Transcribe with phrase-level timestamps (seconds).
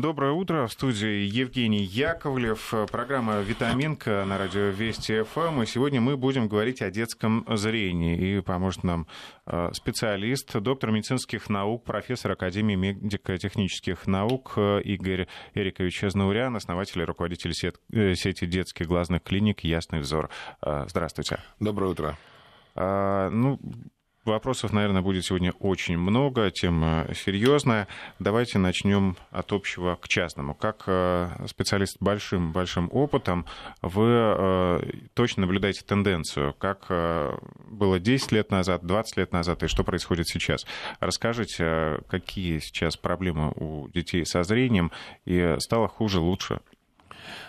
[0.00, 0.66] Доброе утро.
[0.66, 2.74] В студии Евгений Яковлев.
[2.90, 5.62] Программа «Витаминка» на радио Вести ФМ.
[5.62, 8.16] И сегодня мы будем говорить о детском зрении.
[8.16, 9.06] И поможет нам
[9.46, 17.04] э, специалист, доктор медицинских наук, профессор Академии медико-технических наук э, Игорь Эрикович Знаурян, основатель и
[17.04, 17.52] руководитель
[17.92, 20.28] э, сети детских глазных клиник «Ясный взор».
[20.60, 21.38] Здравствуйте.
[21.58, 22.18] Доброе утро.
[22.74, 23.58] Ну,
[24.26, 27.86] Вопросов, наверное, будет сегодня очень много, тема серьезная.
[28.18, 30.54] Давайте начнем от общего к частному.
[30.54, 33.46] Как э, специалист с большим, большим опытом,
[33.82, 34.80] вы э,
[35.14, 37.38] точно наблюдаете тенденцию, как э,
[37.70, 40.66] было 10 лет назад, 20 лет назад и что происходит сейчас.
[41.00, 44.90] Расскажите, какие сейчас проблемы у детей со зрением
[45.24, 46.60] и стало хуже, лучше?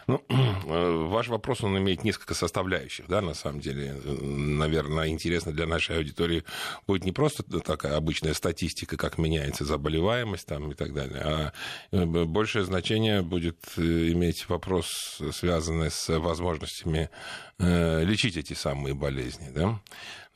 [0.07, 3.93] Ну, э, ваш вопрос, он имеет несколько составляющих, да, на самом деле.
[3.93, 6.43] Наверное, интересно для нашей аудитории
[6.87, 11.53] будет не просто такая обычная статистика, как меняется заболеваемость там и так далее, а
[11.91, 17.09] э, большее значение будет э, иметь вопрос, связанный с возможностями
[17.59, 19.79] лечить эти самые болезни, да.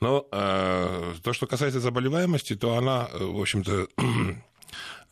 [0.00, 3.86] Но то, что касается заболеваемости, то она, в общем-то,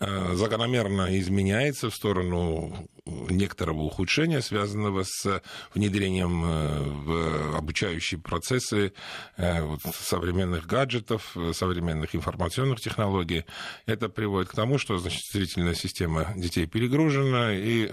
[0.34, 2.88] закономерно изменяется в сторону
[3.30, 5.42] некоторого ухудшения, связанного с
[5.74, 8.92] внедрением э, в обучающие процессы
[9.36, 13.44] э, современных гаджетов, современных информационных технологий.
[13.86, 17.90] Это приводит к тому, что значит, зрительная система детей перегружена, и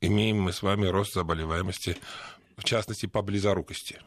[0.00, 1.96] имеем мы с вами рост заболеваемости,
[2.56, 3.98] в частности, по близорукости.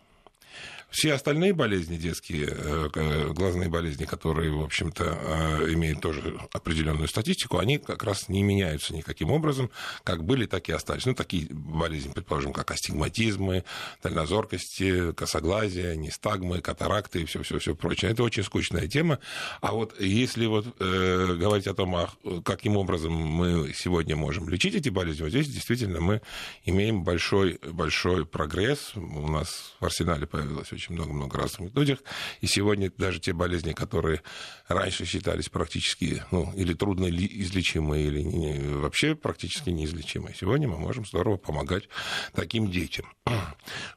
[0.92, 7.60] Все остальные болезни детские, э, глазные болезни, которые, в общем-то, э, имеют тоже определенную статистику,
[7.60, 9.72] они как раз не меняются никаким образом,
[10.04, 11.06] как были, так и остались.
[11.06, 13.64] Ну, такие болезни, предположим, как астигматизмы,
[14.04, 18.12] дальнозоркости, косоглазие, нестагмы, катаракты и все-все-все прочее.
[18.12, 19.20] Это очень скучная тема.
[19.62, 22.10] А вот если вот э, говорить о том, а
[22.44, 26.22] каким образом мы сегодня можем лечить эти болезни, вот здесь действительно мы
[26.66, 28.92] имеем большой, большой прогресс.
[28.96, 32.04] У нас в арсенале появилось очень много-много разных методик.
[32.42, 34.22] И сегодня даже те болезни, которые
[34.68, 41.06] раньше считались практически, ну, или трудно излечимые, или не, вообще практически неизлечимые, сегодня мы можем
[41.06, 41.90] здорово помогать
[42.34, 43.06] таким детям.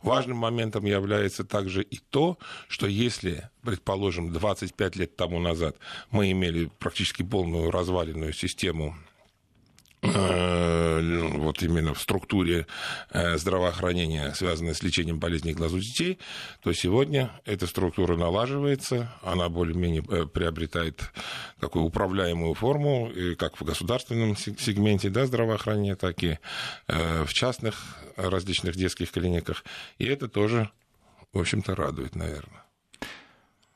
[0.02, 5.76] Важным моментом является также и то, что если, предположим, 25 лет тому назад
[6.10, 8.96] мы имели практически полную разваленную систему
[10.04, 12.66] вот именно в структуре
[13.10, 16.18] э, здравоохранения, связанной с лечением болезней глаз у детей,
[16.62, 21.10] то сегодня эта структура налаживается, она более-менее э, приобретает
[21.60, 26.38] такую управляемую форму, как в государственном сегменте да, здравоохранения, так и
[26.88, 29.64] в частных различных детских клиниках.
[29.98, 30.70] И это тоже,
[31.32, 32.63] в общем-то, радует, наверное.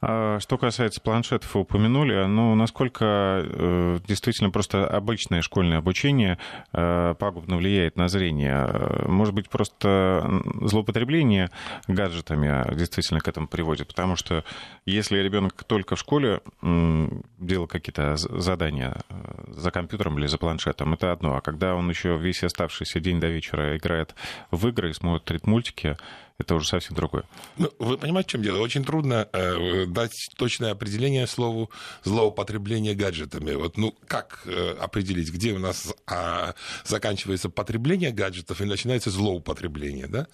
[0.00, 6.38] А что касается планшетов, вы упомянули, ну, насколько э, действительно просто обычное школьное обучение
[6.72, 8.68] э, пагубно влияет на зрение?
[9.08, 11.50] Может быть, просто злоупотребление
[11.88, 13.88] гаджетами действительно к этому приводит?
[13.88, 14.44] Потому что
[14.86, 19.14] если ребенок только в школе делал какие-то задания э,
[19.48, 21.34] за компьютером или за планшетом, это одно.
[21.34, 24.14] А когда он еще весь оставшийся день до вечера играет
[24.52, 25.96] в игры и смотрит мультики,
[26.38, 27.24] это уже совсем другое.
[27.56, 28.60] Ну, вы понимаете, в чем дело?
[28.60, 31.70] Очень трудно э, дать точное определение слову
[32.04, 33.54] злоупотребление гаджетами.
[33.54, 36.52] Вот, ну, как э, определить, где у нас э,
[36.84, 40.28] заканчивается потребление гаджетов и начинается злоупотребление, да?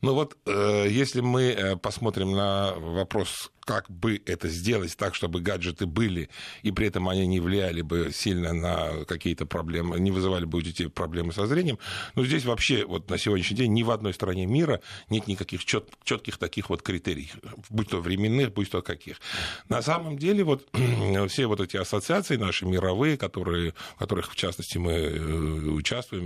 [0.00, 5.40] Ну вот, э, если мы э, посмотрим на вопрос как бы это сделать так, чтобы
[5.40, 6.28] гаджеты были,
[6.62, 10.60] и при этом они не влияли бы сильно на какие-то проблемы, не вызывали бы у
[10.60, 11.78] детей проблемы со зрением.
[12.16, 15.88] Но здесь вообще вот на сегодняшний день ни в одной стране мира нет никаких чет,
[16.02, 17.30] четких таких вот критерий,
[17.68, 19.20] будь то временных, будь то каких.
[19.68, 20.66] На самом деле вот
[21.28, 26.24] все вот эти ассоциации наши мировые, которые, в которых в частности мы э, участвуем,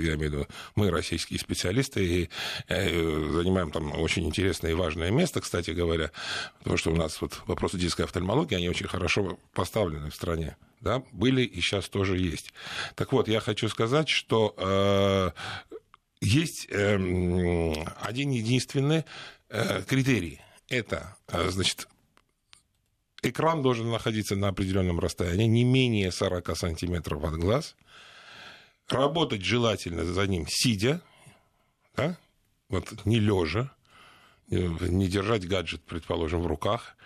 [0.00, 2.28] я имею в виду мы российские специалисты, и
[2.68, 6.10] э, занимаем там очень интересное и важное место, кстати говоря,
[6.74, 10.56] потому что у нас вот вопросы детской офтальмологии, они очень хорошо поставлены в стране.
[10.80, 12.52] Да, были и сейчас тоже есть.
[12.96, 15.30] Так вот, я хочу сказать, что э,
[16.20, 16.94] есть э,
[18.00, 19.04] один единственный
[19.50, 20.40] э, критерий.
[20.68, 21.86] Это, э, значит,
[23.22, 27.76] экран должен находиться на определенном расстоянии, не менее 40 сантиметров от глаз.
[28.88, 31.00] Работать желательно за ним сидя,
[31.96, 32.18] да,
[32.68, 33.72] вот не лежа,
[34.48, 36.96] не держать гаджет, предположим, в руках.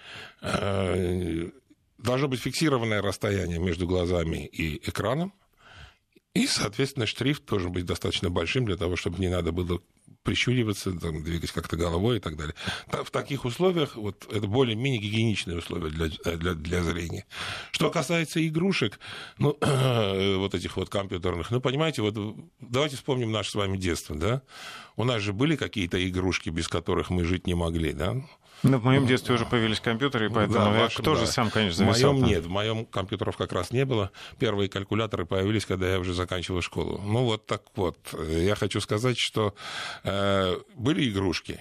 [0.41, 1.51] Э,
[1.99, 5.33] должно быть фиксированное расстояние между глазами и экраном.
[6.35, 9.81] И, соответственно, шрифт должен быть достаточно большим для того, чтобы не надо было
[10.23, 12.55] прищуриваться, там, двигать как-то головой и так далее.
[12.87, 17.27] В таких условиях вот, это более-менее гигиеничные условия для, для, для зрения.
[17.73, 19.01] Что касается игрушек,
[19.39, 22.17] ну, вот этих вот компьютерных, ну, понимаете, вот
[22.61, 24.43] давайте вспомним наше с вами детство, да?
[24.97, 28.17] У нас же были какие-то игрушки, без которых мы жить не могли, да?
[28.63, 31.27] Ну, в моем детстве уже появились компьютеры, поэтому да, я вашем, тоже да.
[31.33, 32.13] сам, конечно, зависал.
[32.13, 34.11] В моем нет, в моем компьютеров как раз не было.
[34.39, 37.01] Первые калькуляторы появились, когда я уже заканчивал школу.
[37.05, 37.99] Ну, вот так вот.
[38.29, 39.55] Я хочу сказать, что
[40.05, 41.61] э, были игрушки,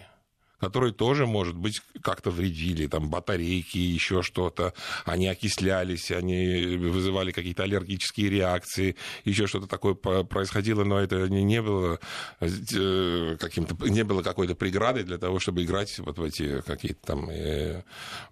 [0.60, 4.74] которые тоже, может быть, как-то вредили, там, батарейки, еще что-то,
[5.06, 12.00] они окислялись, они вызывали какие-то аллергические реакции, еще что-то такое происходило, но это не было
[12.40, 17.30] э, каким-то, не было какой-то преградой для того, чтобы играть вот в эти какие-то там
[17.30, 17.84] э,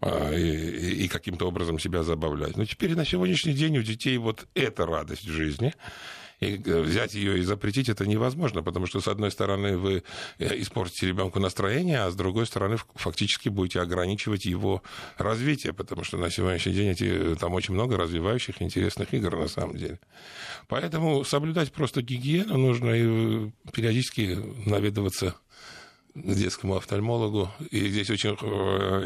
[0.01, 2.57] а, и, и, и каким-то образом себя забавлять.
[2.57, 5.73] Но теперь на сегодняшний день у детей вот эта радость в жизни,
[6.39, 10.03] и э, взять ее и запретить это невозможно, потому что, с одной стороны, вы
[10.39, 14.83] э, испортите ребенку настроение, а с другой стороны, фактически будете ограничивать его
[15.17, 19.47] развитие, потому что на сегодняшний день эти, э, там очень много развивающих интересных игр на
[19.47, 19.99] самом деле.
[20.67, 25.35] Поэтому соблюдать просто гигиену нужно и периодически наведываться
[26.13, 27.51] к детскому офтальмологу.
[27.71, 28.37] И здесь очень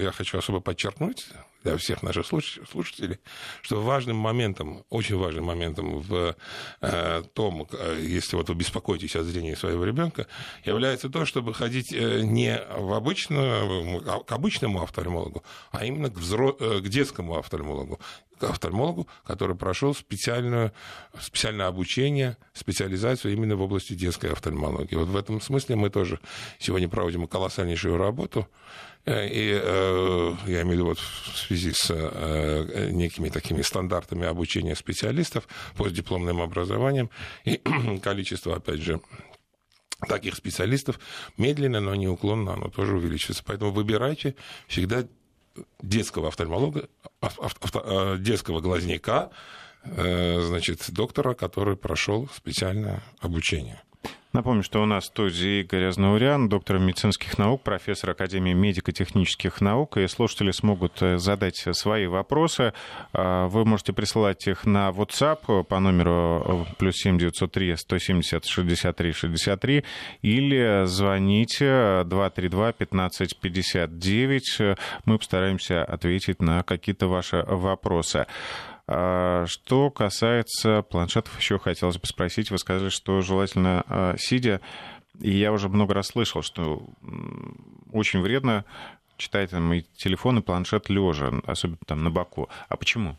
[0.02, 1.28] я хочу особо подчеркнуть,
[1.64, 3.20] для всех наших слушателей,
[3.62, 6.36] что важным моментом, очень важным моментом в
[6.82, 10.28] э, том, э, если вот вы беспокоитесь о зрении своего ребенка,
[10.64, 16.18] является то, чтобы ходить э, не в обычную, а к обычному офтальмологу, а именно к,
[16.18, 16.54] взро...
[16.54, 18.00] к детскому офтальмологу
[18.40, 20.72] к офтальмологу, который прошел специальное,
[21.20, 24.96] специальное обучение, специализацию именно в области детской офтальмологии.
[24.96, 26.20] Вот в этом смысле мы тоже
[26.58, 28.48] сегодня проводим колоссальнейшую работу.
[29.10, 34.28] Э, и э, я имею в виду вот в связи с э, некими такими стандартами
[34.28, 37.10] обучения специалистов, постдипломным образованием,
[37.44, 37.60] и
[38.04, 39.02] количество, опять же,
[40.08, 41.00] таких специалистов
[41.38, 43.44] медленно, но неуклонно оно тоже увеличивается.
[43.44, 44.36] Поэтому выбирайте
[44.68, 45.06] всегда
[45.82, 46.88] детского офтальмолога,
[48.20, 49.32] детского глазника,
[49.84, 53.82] значит, доктора, который прошел специальное обучение.
[54.32, 59.98] Напомню, что у нас в студии Игорь Азнауриан, доктор медицинских наук, профессор Академии медико-технических наук,
[59.98, 62.74] и слушатели смогут э, задать свои вопросы.
[63.12, 69.14] А, вы можете присылать их на WhatsApp по номеру э, плюс 7 903 170 63
[69.14, 69.84] 63
[70.22, 74.78] или звоните 232 15 59.
[75.06, 78.28] Мы постараемся ответить на какие-то ваши вопросы.
[78.92, 82.50] А, что касается планшетов, еще хотелось бы спросить.
[82.50, 84.62] Вы сказали, что желательно а, сидя.
[85.22, 86.82] И я уже много раз слышал, что
[87.94, 88.66] очень вредно
[89.18, 92.50] читать там и телефон, и планшет лежа, особенно там на боку.
[92.68, 93.16] А почему?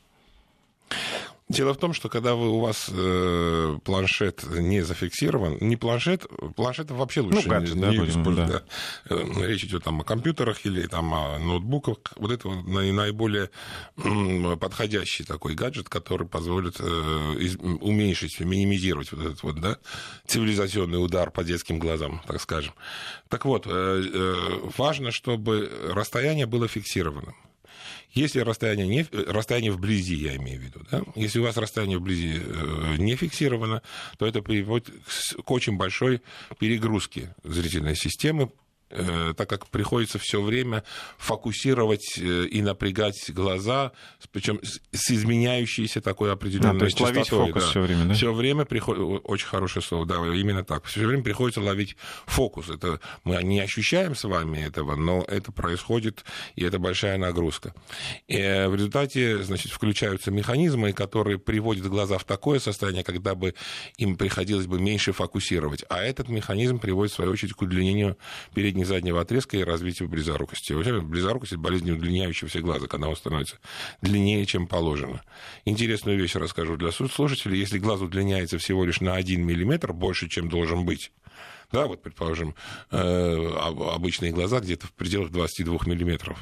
[1.50, 6.24] Дело в том, что когда вы, у вас э, планшет не зафиксирован, не планшет,
[6.54, 8.52] планшет вообще лучше ну, гаджет, не, да, не использовать.
[8.52, 8.62] Да.
[9.08, 9.16] Да.
[9.16, 11.96] Э, речь идет там о компьютерах или там о ноутбуках.
[12.14, 13.50] Вот это наиболее
[14.60, 16.84] подходящий такой гаджет, который позволит э,
[17.40, 19.78] из, уменьшить, минимизировать вот этот вот, да,
[20.28, 22.74] цивилизационный удар по детским глазам, так скажем.
[23.28, 24.34] Так вот, э, э,
[24.76, 27.34] важно, чтобы расстояние было фиксированным.
[28.12, 31.02] Если расстояние, не, расстояние вблизи, я имею в виду, да?
[31.14, 33.82] если у вас расстояние вблизи э, не фиксировано,
[34.18, 36.20] то это приводит к, очень большой
[36.58, 38.50] перегрузке зрительной системы,
[39.36, 40.84] так как приходится все время
[41.18, 43.92] фокусировать э, и напрягать глаза,
[44.32, 47.20] причем с изменяющейся такой определенной а, то есть частотой.
[47.20, 47.70] Ловить фокус да.
[47.70, 48.14] все время, да?
[48.14, 50.84] Все время приходит, очень хорошее слово, да, именно так.
[50.84, 52.68] Все время приходится ловить фокус.
[52.68, 56.24] Это мы не ощущаем с вами этого, но это происходит,
[56.56, 57.74] и это большая нагрузка.
[58.28, 63.54] И э, в результате, значит, включаются механизмы, которые приводят глаза в такое состояние, когда бы
[63.98, 65.84] им приходилось бы меньше фокусировать.
[65.88, 68.16] А этот механизм приводит, в свою очередь, к удлинению
[68.54, 70.72] передней передней заднего отрезка и развитию близорукости.
[70.72, 73.58] Вообще, близорукость– это болезнь удлиняющегося глаза, когда он становится
[74.00, 75.22] длиннее, чем положено.
[75.64, 77.58] Интересную вещь расскажу для слушателей.
[77.58, 81.12] Если глаз удлиняется всего лишь на 1 мм, больше, чем должен быть,
[81.72, 82.54] да, вот, предположим,
[82.90, 83.52] э,
[83.94, 86.36] обычные глаза где-то в пределах 22 мм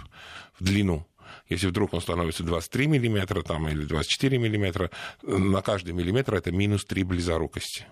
[0.59, 1.07] в длину.
[1.49, 4.91] Если вдруг он становится 23 мм там, или 24 мм,
[5.23, 7.85] на каждый миллиметр это минус 3 близорукости.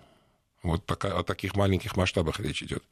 [0.67, 2.83] Вот пока о таких маленьких масштабах речь идет.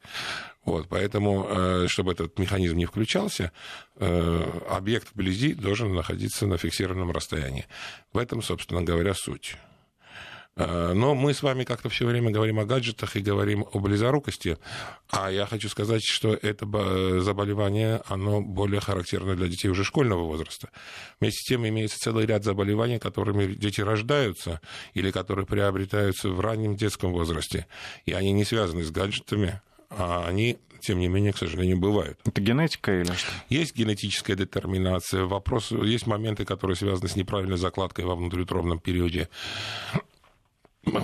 [0.63, 3.51] Вот, поэтому, э, чтобы этот механизм не включался,
[3.97, 7.65] э, объект вблизи должен находиться на фиксированном расстоянии.
[8.13, 9.57] В этом, собственно говоря, суть.
[10.57, 14.57] Э, но мы с вами как-то все время говорим о гаджетах и говорим о близорукости.
[15.09, 16.65] А я хочу сказать, что это
[17.21, 20.69] заболевание, оно более характерно для детей уже школьного возраста.
[21.19, 24.61] Вместе с тем имеется целый ряд заболеваний, которыми дети рождаются
[24.93, 27.67] или которые приобретаются в раннем детском возрасте.
[28.05, 32.19] И они не связаны с гаджетами, а они, тем не менее, к сожалению, бывают.
[32.25, 33.31] Это генетика или что?
[33.49, 35.25] Есть генетическая детерминация.
[35.25, 39.29] Вопрос, есть моменты, которые связаны с неправильной закладкой во внутриутробном периоде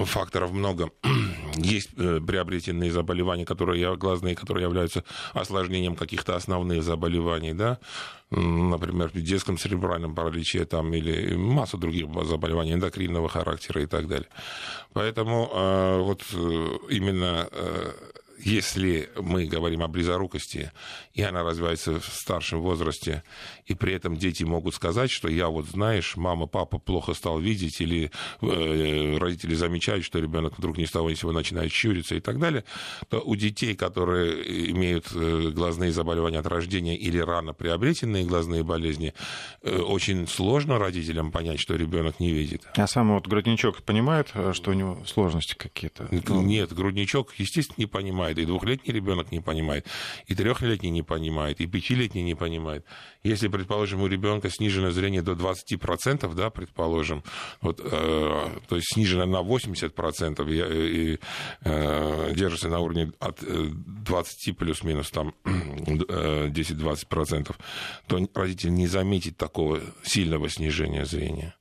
[0.06, 0.92] факторов много.
[1.56, 7.80] Есть э, приобретенные заболевания, которые глазные, которые являются осложнением каких-то основных заболеваний, да,
[8.32, 14.30] например, в детском церебральном параличе там, или масса других заболеваний эндокринного характера и так далее.
[14.94, 17.50] Поэтому э, вот э, именно
[18.44, 20.72] если мы говорим о близорукости,
[21.14, 23.24] и она развивается в старшем возрасте,
[23.66, 27.82] и при этом дети могут сказать, что я вот, знаешь, мама, папа плохо стал видеть,
[27.82, 32.16] или э, родители замечают, что ребенок вдруг ни с того ни с сего начинает щуриться
[32.16, 32.64] и так далее,
[33.10, 39.14] то у детей, которые имеют э, глазные заболевания от рождения или рано приобретенные глазные болезни,
[39.62, 42.64] э, очень сложно родителям понять, что ребенок не видит.
[42.76, 46.08] А сам вот грудничок понимает, что у него сложности какие-то?
[46.12, 49.88] Нет, грудничок, естественно, не понимает понимает, и двухлетний ребенок не понимает,
[50.30, 52.86] и трехлетний не понимает, и пятилетний не понимает.
[53.24, 57.24] Если, предположим, у ребенка снижено зрение до 20%, да, предположим,
[57.62, 61.20] вот, э, то есть снижено на 80% и, и
[61.64, 67.56] э, держится на уровне от 20 э, плюс-минус там 10-20%,
[68.08, 71.54] то родитель не заметит такого сильного снижения зрения.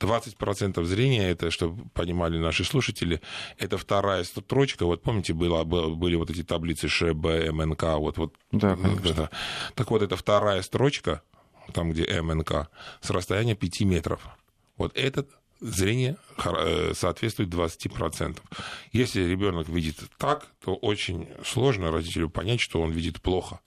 [0.00, 3.20] 20% зрения, это, чтобы понимали наши слушатели,
[3.58, 4.86] это вторая строчка.
[4.86, 8.34] Вот помните, было, были вот эти таблицы ШБ, МНК, вот, вот.
[8.52, 9.30] Да, это.
[9.74, 11.22] Так вот, это вторая строчка,
[11.72, 12.68] там, где МНК,
[13.00, 14.26] с расстояния 5 метров.
[14.76, 18.38] Вот этот зрение э, соответствует 20%.
[18.92, 23.60] Если ребенок видит так, то очень сложно родителю понять, что он видит плохо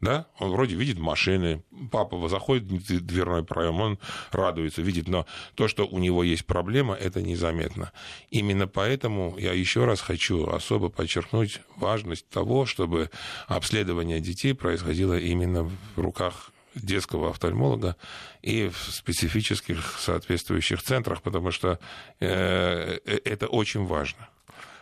[0.00, 3.98] да, он вроде видит машины, папа заходит в дверной проем, он
[4.30, 7.92] радуется, видит, но то, что у него есть проблема, это незаметно.
[8.30, 13.10] Именно поэтому я еще раз хочу особо подчеркнуть важность того, чтобы
[13.46, 17.96] обследование детей происходило именно в руках детского офтальмолога
[18.42, 21.78] и в специфических соответствующих центрах, потому что
[22.20, 24.28] э, э это очень важно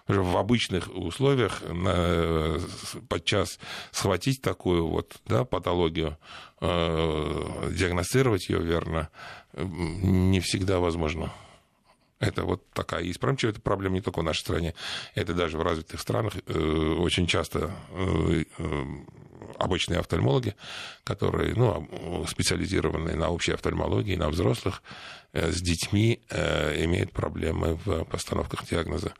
[0.06, 2.58] в обычных условиях на,
[3.08, 3.58] подчас
[3.90, 6.18] схватить такую вот да, патологию,
[6.61, 9.08] э, диагностировать ее верно,
[9.54, 11.32] не всегда возможно.
[12.20, 13.20] Это вот такая есть.
[13.20, 14.75] Причем это проблема не только в нашей стране,
[15.14, 16.58] это даже в развитых странах э,
[16.99, 18.84] очень часто э, э
[19.58, 20.56] обычные офтальмологи,
[21.04, 24.82] которые ну, специализированные на общей офтальмологии, на взрослых,
[25.34, 29.14] Э, с детьми э, имеют проблемы в постановках диагноза.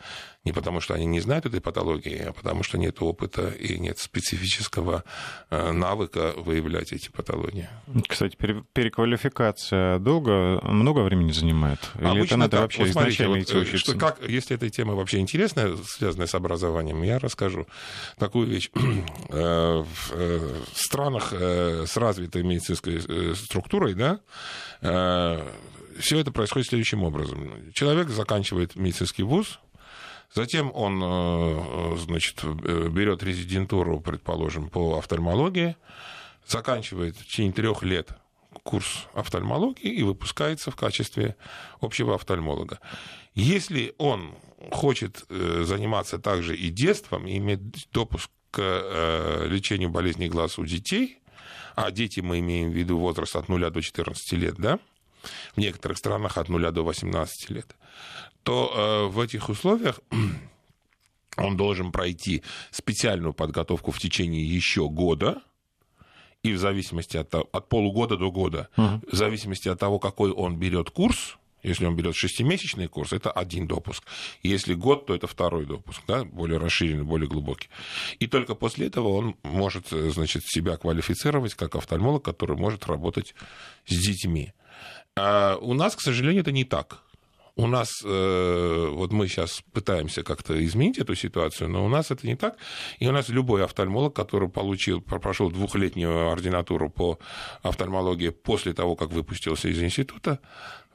[0.45, 3.99] Не потому, что они не знают этой патологии, а потому, что нет опыта и нет
[3.99, 5.03] специфического
[5.51, 7.69] э, навыка выявлять эти патологии.
[8.07, 11.81] Кстати, переквалификация долго, много времени занимает?
[11.99, 12.61] Или Обычно это надо так.
[12.61, 13.67] вообще вот изначально идти вот?
[13.67, 17.67] Что, как, если эта тема вообще интересная, связанная с образованием, я расскажу
[18.19, 18.71] такую вещь.
[19.29, 19.87] В
[20.75, 21.33] странах
[21.87, 24.21] с развитой медицинской структурой, да,
[25.99, 27.73] все это происходит следующим образом.
[27.73, 29.61] Человек заканчивает медицинский вуз,
[30.33, 35.77] затем он, э, значит, берет резидентуру, предположим, по офтальмологии,
[36.47, 38.11] заканчивает в течение трех лет
[38.63, 41.37] курс офтальмологии и выпускается в качестве
[41.81, 42.81] общего офтальмолога.
[43.35, 44.35] Если он
[44.71, 50.65] хочет э, заниматься также и детством, и иметь допуск к э, лечению болезней глаз у
[50.65, 51.19] детей,
[51.75, 54.79] а дети мы имеем в виду возраст от 0 до 14 лет, да,
[55.55, 57.75] в некоторых странах от 0 до 18 лет,
[58.43, 60.01] то э, в этих условиях
[61.37, 65.43] он должен пройти специальную подготовку в течение еще года,
[66.43, 69.01] и в зависимости от, от полугода до года, угу.
[69.11, 73.67] в зависимости от того, какой он берет курс, если он берет шестимесячный курс, это один
[73.67, 74.05] допуск.
[74.43, 77.69] Если год, то это второй допуск, да, более расширенный, более глубокий.
[78.21, 83.35] И только после этого он может значит, себя квалифицировать как офтальмолог, который может работать
[83.87, 84.53] с детьми.
[85.17, 87.01] А у нас, к сожалению, это не так.
[87.57, 92.27] У нас, э, вот мы сейчас пытаемся как-то изменить эту ситуацию, но у нас это
[92.27, 92.57] не так.
[92.99, 97.21] И у нас любой офтальмолог, который получил, прошел двухлетнюю ординатуру по
[97.63, 100.41] офтальмологии после того, как выпустился из института,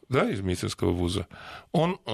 [0.10, 1.28] да, из медицинского вуза,
[1.72, 2.12] он э,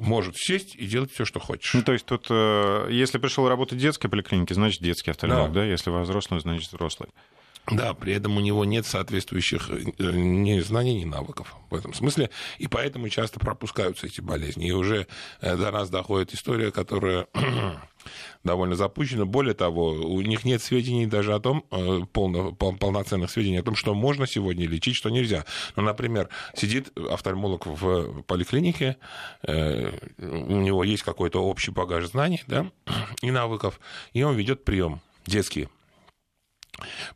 [0.00, 1.72] может сесть и делать все, что хочешь.
[1.74, 5.60] Ну, то есть тут, э, если пришел работать в детской поликлинике, значит детский офтальмолог, да.
[5.60, 7.10] да, если взрослый, значит взрослый.
[7.70, 12.28] Да, при этом у него нет соответствующих э, ни знаний, ни навыков в этом смысле,
[12.58, 14.68] и поэтому часто пропускаются эти болезни.
[14.68, 15.06] И уже
[15.40, 17.26] э, до нас доходит история, которая
[18.44, 19.24] довольно запущена.
[19.24, 23.62] Более того, у них нет сведений даже о том, э, полно, пол, полноценных сведений о
[23.62, 25.46] том, что можно сегодня лечить, что нельзя.
[25.74, 28.98] Ну, например, сидит офтальмолог в поликлинике,
[29.42, 32.70] у него есть какой-то общий багаж знаний да,
[33.22, 33.80] и навыков,
[34.12, 35.68] и он ведет прием детский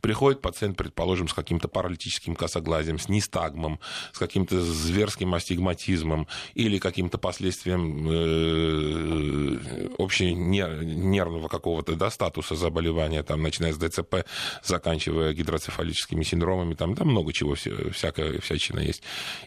[0.01, 3.79] Приходит пациент, предположим, с каким-то паралитическим косоглазием, с нистагмом,
[4.13, 9.59] с каким-то зверским астигматизмом или каким-то последствием э,
[9.97, 14.25] общенервного какого-то да, статуса заболевания, там, начиная с ДЦП,
[14.63, 19.03] заканчивая гидроцефалическими синдромами, там, там много чего, всякая всячина есть.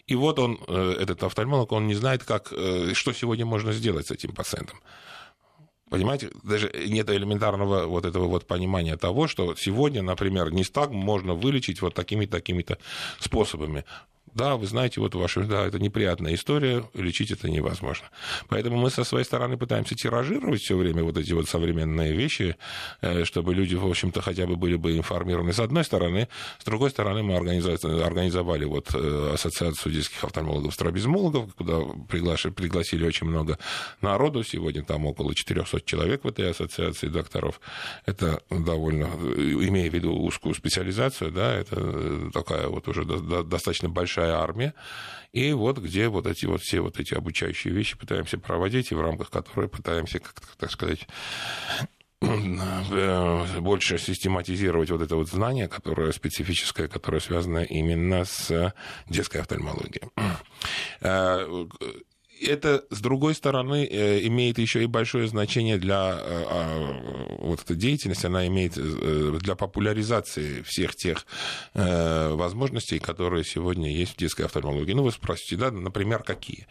[0.07, 4.07] И вот он, э, этот офтальмолог, он не знает, как, э, что сегодня можно сделать
[4.07, 4.81] с этим пациентом.
[5.93, 11.83] Понимаете, даже нет элементарного вот этого вот понимания того, что сегодня, например, нестагм можно вылечить
[11.83, 12.79] вот такими-то такими-то
[13.21, 13.85] способами.
[14.35, 18.07] Да, вы знаете, вот ваша, да, это неприятная история, лечить это невозможно.
[18.49, 22.57] Поэтому мы со своей стороны пытаемся тиражировать все время вот эти вот современные вещи,
[23.03, 26.29] э, чтобы люди, в общем-то, хотя бы были бы информированы с одной стороны.
[26.59, 33.59] С другой стороны, мы организовали вот э, ассоциацию детских офтальмологов-стробизмологов, куда приглашили, пригласили очень много
[34.01, 34.45] народу.
[34.45, 37.61] Сегодня там около 400 человек в этой ассоциации докторов.
[38.07, 44.35] Это довольно, имея в виду узкую специализацию, да, это такая вот уже достаточно большая большая
[44.35, 44.75] армия,
[45.33, 49.00] и вот где вот эти вот все вот эти обучающие вещи пытаемся проводить, и в
[49.00, 51.09] рамках которой пытаемся, как так сказать,
[52.21, 58.75] э, больше систематизировать вот это вот знание, которое специфическое, которое связано именно с
[59.09, 60.09] детской офтальмологией.
[62.43, 67.77] Это, с другой стороны, э, имеет еще и большое значение для э, а, вот этой
[67.77, 71.27] деятельности, она имеет э, для популяризации всех тех
[71.75, 74.93] возможностей, которые сегодня есть в детской офтальмологии.
[74.93, 76.67] Ну, вы спросите, да, например, какие?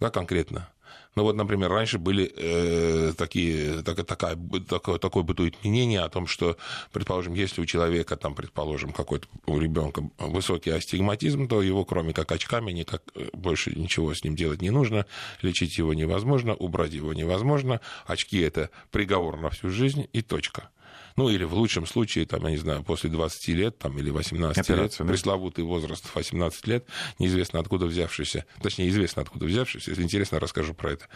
[0.00, 0.68] Да, конкретно.
[1.16, 4.38] Ну вот, например, раньше были э, такие, так, такая,
[4.68, 6.56] такое, такое бытует мнение о том, что,
[6.92, 12.30] предположим, если у человека, там, предположим, какой-то у ребенка высокий астигматизм, то его, кроме как
[12.30, 15.04] очками, никак э, больше ничего с ним делать не нужно,
[15.42, 20.70] лечить его невозможно, убрать его невозможно, очки это приговор на всю жизнь и точка.
[21.20, 24.58] Ну, или в лучшем случае, там, я не знаю, после 20 лет там, или 18
[24.58, 25.04] Операция, лет, да?
[25.04, 26.86] пресловутый возраст 18 лет,
[27.18, 31.08] неизвестно откуда взявшийся, точнее, известно откуда взявшийся, если интересно, расскажу про это,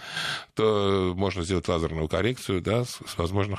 [0.53, 3.59] то можно сделать лазерную коррекцию, да, с, с возможно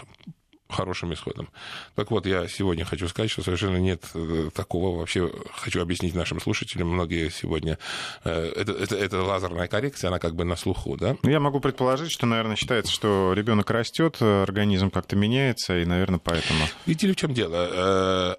[0.69, 1.49] хорошим исходом.
[1.95, 6.41] Так вот, я сегодня хочу сказать, что совершенно нет э, такого вообще, хочу объяснить нашим
[6.41, 7.77] слушателям, многие сегодня,
[8.23, 11.17] э, это, это, это лазерная коррекция, она как бы на слуху, да?
[11.21, 16.19] Ну, я могу предположить, что, наверное, считается, что ребенок растет, организм как-то меняется, и, наверное,
[16.19, 16.65] поэтому.
[16.85, 18.37] Видите ли, в чем дело?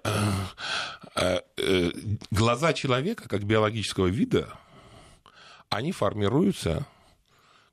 [1.15, 1.91] Э,
[2.29, 4.49] глаза человека, как биологического вида,
[5.69, 6.85] они формируются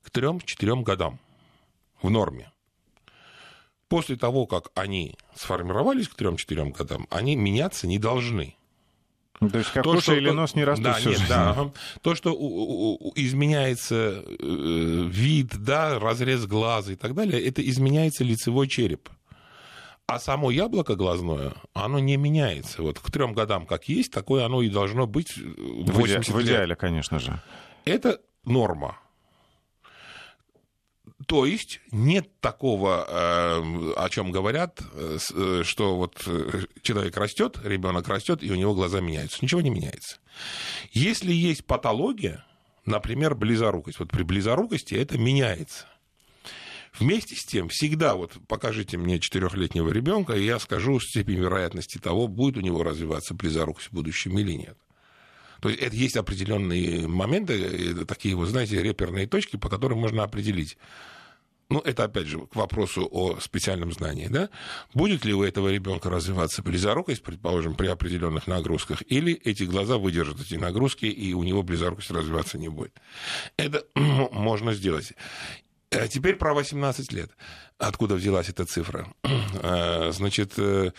[0.03, 1.19] к трем-четырем годам
[2.01, 2.54] в норме
[3.89, 8.57] после того, как они сформировались к 3-4 годам, они меняться не должны.
[9.41, 11.29] Ну, то есть как то, что, или нос не растут да, всю нет, жизнь.
[11.29, 11.71] Да,
[12.03, 18.25] то, что у, у, изменяется э, вид, да, разрез глаза и так далее, это изменяется
[18.25, 19.09] лицевой череп.
[20.07, 22.83] А само яблоко глазное, оно не меняется.
[22.83, 26.67] Вот к трем годам как есть, такое оно и должно быть 80 в, в идеале,
[26.67, 26.79] лет.
[26.79, 27.41] конечно же.
[27.85, 28.99] Это норма.
[31.27, 36.17] То есть нет такого, э, о чем говорят, э, э, что вот
[36.83, 39.39] человек растет, ребенок растет, и у него глаза меняются.
[39.43, 40.19] Ничего не меняется.
[40.93, 42.45] Если есть патология,
[42.85, 45.87] например, близорукость, вот при близорукости это меняется.
[46.99, 52.29] Вместе с тем, всегда вот покажите мне четырехлетнего ребенка, и я скажу степень вероятности того,
[52.29, 54.79] будет у него развиваться близорукость в будущем или нет.
[55.65, 60.77] То есть это есть определенные моменты, такие, вы знаете, реперные точки, по которым можно определить,
[61.71, 64.51] ну, это опять же к вопросу о специальном знании, да,
[64.93, 70.39] будет ли у этого ребенка развиваться близорукость, предположим, при определенных нагрузках, или эти глаза выдержат
[70.39, 73.01] эти нагрузки, и у него близорукость развиваться не будет.
[73.57, 75.15] Это можно сделать.
[75.91, 77.31] А теперь про 18 лет.
[77.79, 79.09] Откуда взялась эта цифра?
[79.63, 80.93] А, значит, э,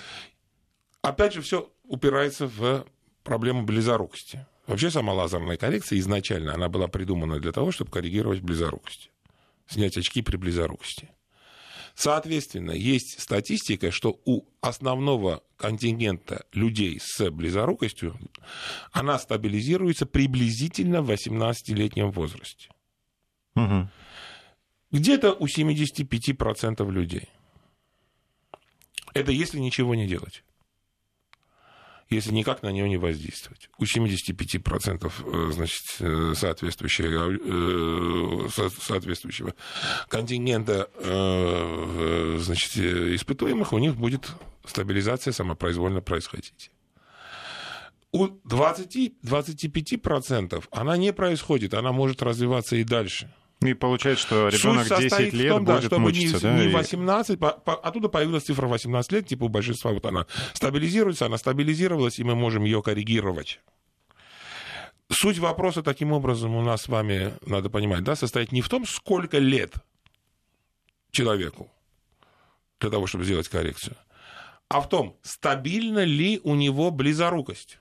[1.03, 2.87] опять же, все упирается в
[3.23, 4.47] проблему близорукости.
[4.67, 9.09] Вообще сама лазерная коррекция изначально, она была придумана для того, чтобы коррегировать близорукость
[9.67, 11.09] снять очки при близорукости.
[11.95, 18.19] Соответственно, есть статистика, что у основного контингента людей с близорукостью
[18.91, 22.69] она стабилизируется приблизительно в 18-летнем возрасте.
[23.55, 23.89] Угу.
[24.91, 27.29] Где-то у 75% людей.
[29.13, 30.43] Это если ничего не делать.
[32.09, 33.69] Если никак на него не воздействовать.
[33.77, 38.47] У 75% э, значит, э, соответствующего, э,
[38.79, 39.53] соответствующего
[40.07, 40.89] контингента
[42.39, 44.29] значит, испытуемых у них будет
[44.65, 46.69] стабилизация самопроизвольно происходить.
[48.11, 53.33] У 20-25% она не происходит, она может развиваться и дальше.
[53.65, 56.65] И получается, что ребенок 10 лет том, будет да, мучиться, не, да?
[56.65, 61.25] Не 18, по, по, оттуда появилась цифра 18 лет, типа у большинства вот она стабилизируется,
[61.25, 63.59] она стабилизировалась, и мы можем ее коррегировать.
[65.11, 68.85] Суть вопроса таким образом у нас с вами, надо понимать, да, состоит не в том,
[68.85, 69.73] сколько лет
[71.11, 71.71] человеку
[72.79, 73.95] для того, чтобы сделать коррекцию,
[74.67, 77.77] а в том, стабильна ли у него близорукость.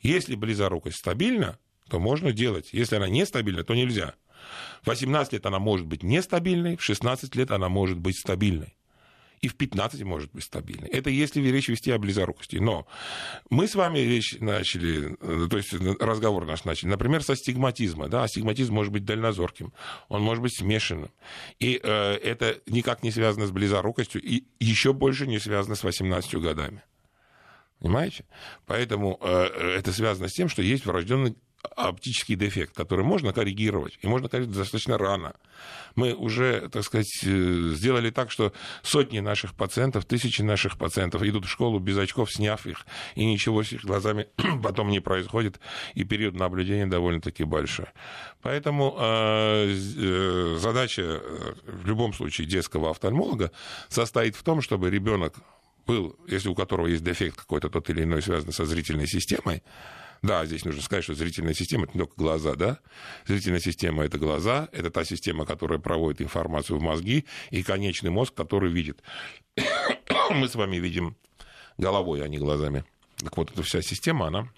[0.00, 1.58] Если близорукость стабильна,
[1.90, 2.70] то можно делать.
[2.72, 4.14] Если она нестабильна, то нельзя.
[4.82, 8.76] В 18 лет она может быть нестабильной, в 16 лет она может быть стабильной.
[9.40, 10.88] И в 15 может быть стабильной.
[10.88, 12.56] Это если речь вести о близорукости.
[12.56, 12.86] Но
[13.48, 18.08] мы с вами речь начали, то есть разговор наш начали, например, со стигматизма.
[18.08, 18.24] Да?
[18.24, 19.72] Астигматизм может быть дальнозорким,
[20.08, 21.10] он может быть смешанным.
[21.58, 26.34] И э, это никак не связано с близорукостью, и еще больше не связано с 18
[26.34, 26.82] годами.
[27.78, 28.26] Понимаете?
[28.66, 31.34] Поэтому э, это связано с тем, что есть врожденный
[31.76, 35.34] оптический дефект, который можно коррегировать, и можно коррегировать достаточно рано.
[35.94, 41.44] Мы уже, так сказать, э, сделали так, что сотни наших пациентов, тысячи наших пациентов идут
[41.44, 44.28] в школу без очков, сняв их, и ничего с их глазами
[44.62, 45.60] потом не происходит,
[45.94, 47.86] и период наблюдения довольно-таки большой.
[48.42, 53.52] Поэтому э, э, задача э, в любом случае детского офтальмолога
[53.88, 55.34] состоит в том, чтобы ребенок
[55.86, 59.62] был, если у которого есть дефект какой-то тот или иной, связанный со зрительной системой,
[60.22, 62.78] да, здесь нужно сказать, что зрительная система это не только глаза, да.
[63.26, 68.34] Зрительная система это глаза, это та система, которая проводит информацию в мозги, и конечный мозг,
[68.34, 69.02] который видит.
[70.30, 71.16] Мы с вами видим
[71.78, 72.84] головой, а не глазами.
[73.16, 74.48] Так вот, эта вся система, она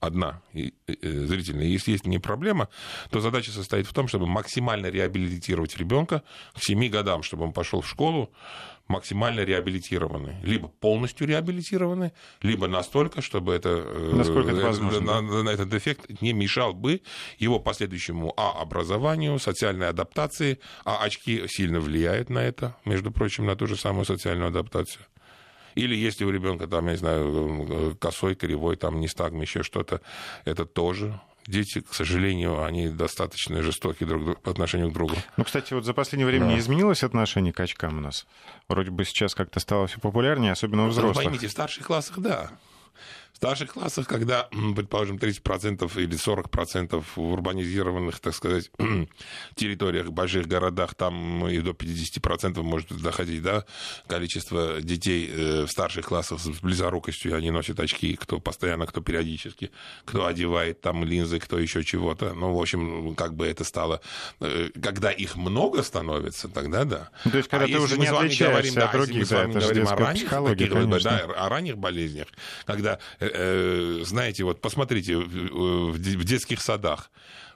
[0.00, 1.66] одна зрительная.
[1.66, 2.68] Если есть не проблема,
[3.10, 6.22] то задача состоит в том, чтобы максимально реабилитировать ребенка
[6.54, 8.30] к 7 годам, чтобы он пошел в школу
[8.88, 10.36] максимально реабилитированы.
[10.42, 16.22] Либо полностью реабилитированы, либо настолько, чтобы это, э, Насколько это возможно, на, на этот эффект
[16.22, 17.02] не мешал бы
[17.38, 23.56] его последующему а образованию, социальной адаптации, а очки сильно влияют на это, между прочим, на
[23.56, 25.04] ту же самую социальную адаптацию.
[25.78, 30.00] Или если у ребенка там, я не знаю, косой, кривой, там нестагм, еще что-то,
[30.44, 35.14] это тоже дети, к сожалению, они достаточно жестоки друг по отношению к другу.
[35.36, 36.52] Ну, кстати, вот за последнее время да.
[36.52, 38.26] не изменилось отношение к очкам у нас?
[38.68, 41.16] Вроде бы сейчас как-то стало все популярнее, особенно у ну, взрослых.
[41.16, 42.50] Ну, поймите, в старших классах, да.
[43.38, 48.68] В старших классах, когда, предположим, 30% или 40% в урбанизированных, так сказать,
[49.54, 53.64] территориях, больших городах, там и до 50% может доходить, да,
[54.08, 59.70] количество детей э, в старших классах с близорукостью, они носят очки, кто постоянно, кто периодически,
[60.04, 62.34] кто одевает там линзы, кто еще чего-то.
[62.34, 64.00] Ну, в общем, как бы это стало...
[64.40, 67.10] Э, когда их много становится, тогда да.
[67.22, 69.82] То есть, когда а ты уже не отличаешься говорим, от да, других, да, это же
[69.84, 72.26] о ранних, таких, да, о ранних болезнях,
[72.66, 72.98] когда
[74.04, 77.10] знаете, вот посмотрите, в детских садах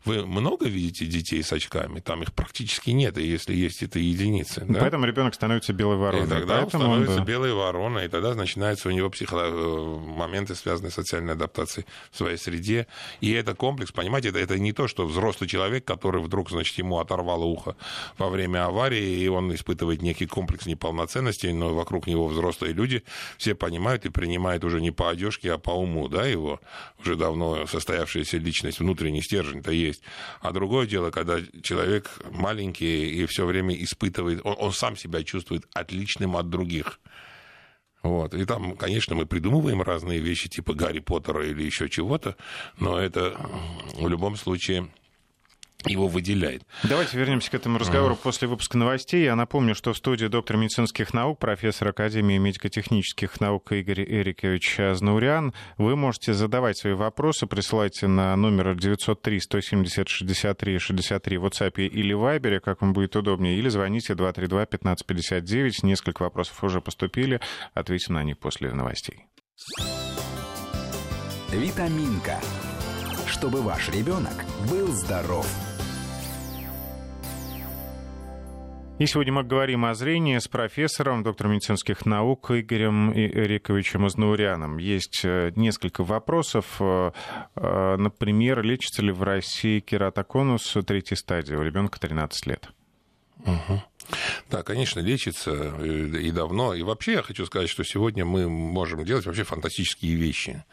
[0.04, 2.00] вы много видите детей с очками?
[2.00, 4.64] Там их практически нет, и если есть, это единицы.
[4.68, 4.80] Да?
[4.80, 6.26] Поэтому ребенок становится белой вороной.
[6.26, 9.36] И тогда он становится он, белой вороной, и тогда начинаются у него психо...
[9.42, 12.86] Э, моменты, связанные с социальной адаптацией в своей среде.
[13.20, 16.98] И это комплекс, понимаете, это, это не то, что взрослый человек, который вдруг, значит, ему
[16.98, 17.76] оторвало ухо
[18.18, 23.02] во время аварии, и он испытывает некий комплекс неполноценности, но вокруг него взрослые люди,
[23.38, 26.60] все понимают и принимают уже не по одежке, а по уму, да, его
[27.00, 30.02] уже давно состоявшаяся личность, внутренний стержень-то есть есть.
[30.40, 35.64] А другое дело, когда человек маленький и все время испытывает, он, он сам себя чувствует
[35.74, 37.00] отличным от других.
[38.02, 38.34] Вот.
[38.34, 42.36] И там, конечно, мы придумываем разные вещи, типа Гарри Поттера или еще чего-то,
[42.78, 43.36] но это
[43.94, 44.90] в любом случае
[45.86, 46.62] его выделяет.
[46.82, 49.24] Давайте вернемся к этому разговору после выпуска новостей.
[49.24, 55.52] Я напомню, что в студии доктор медицинских наук, профессор Академии медико-технических наук Игорь Эрикович Азнауриан.
[55.78, 62.14] Вы можете задавать свои вопросы, присылайте на номер 903 170 63 63 в WhatsApp или
[62.14, 65.82] Viber, как вам будет удобнее, или звоните 232 1559.
[65.82, 67.40] Несколько вопросов уже поступили,
[67.74, 69.26] ответим на них после новостей.
[71.52, 72.40] Витаминка.
[73.26, 75.46] Чтобы ваш ребенок был здоров.
[79.02, 84.78] И сегодня мы говорим о зрении с профессором, доктором медицинских наук Игорем Эриковичем Изнаурианом.
[84.78, 86.76] Есть э, несколько вопросов.
[86.78, 87.10] Э,
[87.56, 92.68] э, например, лечится ли в России кератоконус третьей стадии у ребенка 13 лет?
[93.44, 93.82] Угу.
[94.50, 96.74] Да, конечно, лечится и давно.
[96.74, 100.64] И вообще я хочу сказать, что сегодня мы можем делать вообще фантастические вещи.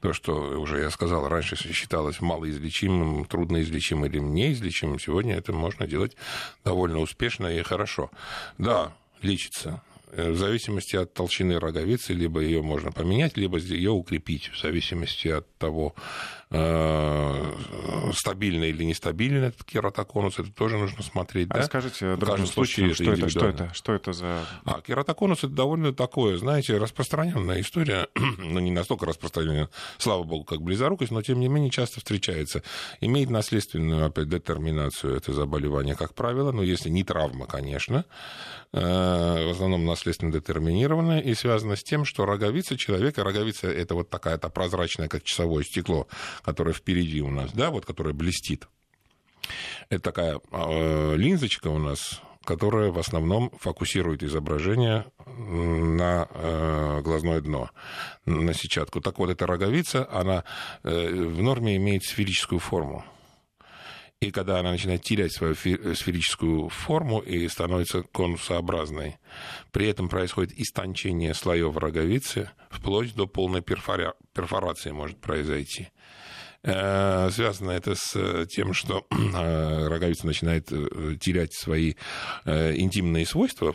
[0.00, 6.16] То, что уже я сказал, раньше считалось малоизлечимым, трудноизлечимым или неизлечимым, сегодня это можно делать
[6.64, 8.10] довольно успешно и хорошо.
[8.58, 9.82] Да, лечится.
[10.12, 15.28] Э, в зависимости от толщины роговицы, либо ее можно поменять, либо ее укрепить, в зависимости
[15.28, 15.94] от того,
[16.50, 17.52] э,
[18.12, 21.48] стабильный или нестабильный этот кератоконус, это тоже нужно смотреть.
[21.50, 21.60] А да?
[21.60, 24.44] Расскажите, в каждом случае, что это, что это, что это за...
[24.64, 30.62] А, кератоконус это довольно такое, знаете, распространенная история, но не настолько распространенная, слава богу, как
[30.62, 32.62] близорукость, но тем не менее часто встречается.
[33.00, 38.04] Имеет наследственную опять детерминацию это заболевание, как правило, но если не травма, конечно,
[38.72, 44.10] э, в основном наследственно детерминированная и связана с тем, что роговица человека, роговица это вот
[44.10, 46.06] такая-то прозрачная, как часовое стекло,
[46.42, 48.68] которая впереди у нас, да, вот которая блестит.
[49.88, 57.70] Это такая э, линзочка у нас, которая в основном фокусирует изображение на э, глазное дно,
[58.24, 59.00] на сетчатку.
[59.00, 60.44] Так вот, эта роговица, она
[60.82, 63.04] э, в норме имеет сферическую форму.
[64.20, 69.18] И когда она начинает терять свою сферическую форму и становится конусообразной,
[69.72, 74.14] при этом происходит истончение слоев роговицы, вплоть до полной перфора...
[74.32, 75.90] перфорации может произойти.
[76.66, 80.66] Э, связано это с э, тем, что э, роговица начинает
[81.20, 81.94] терять свои
[82.44, 83.74] интимные свойства,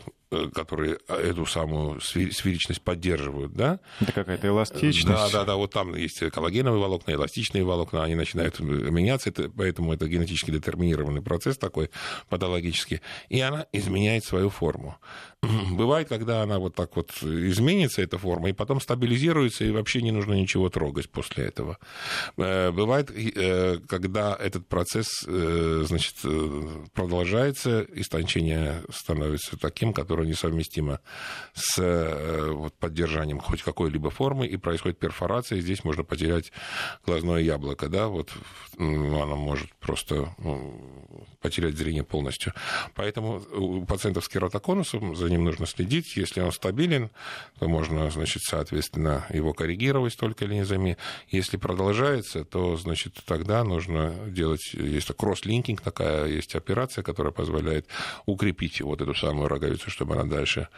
[0.54, 3.80] которые эту самую сферичность поддерживают, да?
[4.00, 5.06] Это какая-то эластичность.
[5.06, 9.92] Да, да, да, вот там есть коллагеновые волокна, эластичные волокна, они начинают меняться, это, поэтому
[9.92, 11.90] это генетически детерминированный процесс такой
[12.28, 14.96] патологический, и она изменяет свою форму.
[15.72, 20.12] Бывает, когда она вот так вот изменится, эта форма, и потом стабилизируется, и вообще не
[20.12, 21.78] нужно ничего трогать после этого.
[22.36, 26.14] Э, бывает, э, когда этот процесс э, значит,
[26.92, 31.00] продолжается, истончение становится таким, которое несовместимо
[31.54, 36.52] с вот, поддержанием хоть какой-либо формы, и происходит перфорация, и здесь можно потерять
[37.06, 38.30] глазное яблоко, да, вот
[38.78, 42.52] оно может просто ну, потерять зрение полностью.
[42.94, 46.16] Поэтому у пациентов с кератоконусом за ним нужно следить.
[46.16, 47.10] Если он стабилен,
[47.58, 50.96] то можно, значит, соответственно, его коррегировать только линзами.
[51.28, 57.86] Если продолжается, то, значит, тогда нужно делать, есть кросс-линкинг такая, есть операция, которая позволяет
[58.26, 60.68] укрепить вот эту самую роговицу, чтобы она дальше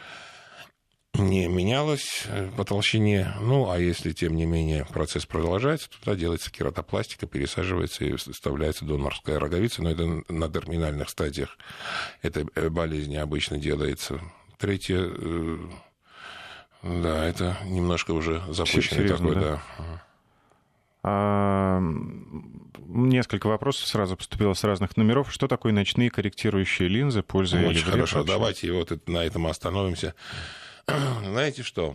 [1.18, 3.34] не менялась э, по толщине.
[3.40, 9.38] Ну, а если, тем не менее, процесс продолжается, тогда делается кератопластика, пересаживается и вставляется донорская
[9.38, 9.82] роговица.
[9.82, 11.56] Но это на терминальных стадиях
[12.22, 14.20] этой э, болезни обычно делается.
[14.58, 15.58] Третье, э,
[16.82, 19.62] да, это немножко уже запущенный такой, да.
[19.78, 20.02] да.
[21.06, 21.82] А,
[22.86, 25.30] несколько вопросов сразу поступило с разных номеров.
[25.30, 28.32] Что такое ночные корректирующие линзы, польза Очень хорошо, вообще?
[28.32, 30.14] давайте вот на этом остановимся.
[30.86, 31.94] Знаете что?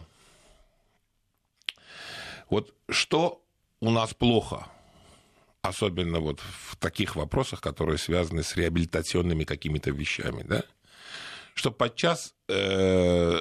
[2.52, 3.44] Вот что
[3.80, 4.68] у нас плохо,
[5.64, 10.64] особенно вот в таких вопросах, которые связаны с реабилитационными какими-то вещами, да?
[11.56, 13.40] Что подчас э,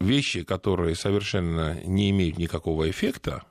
[0.00, 3.44] вещи, которые совершенно не имеют никакого эффекта,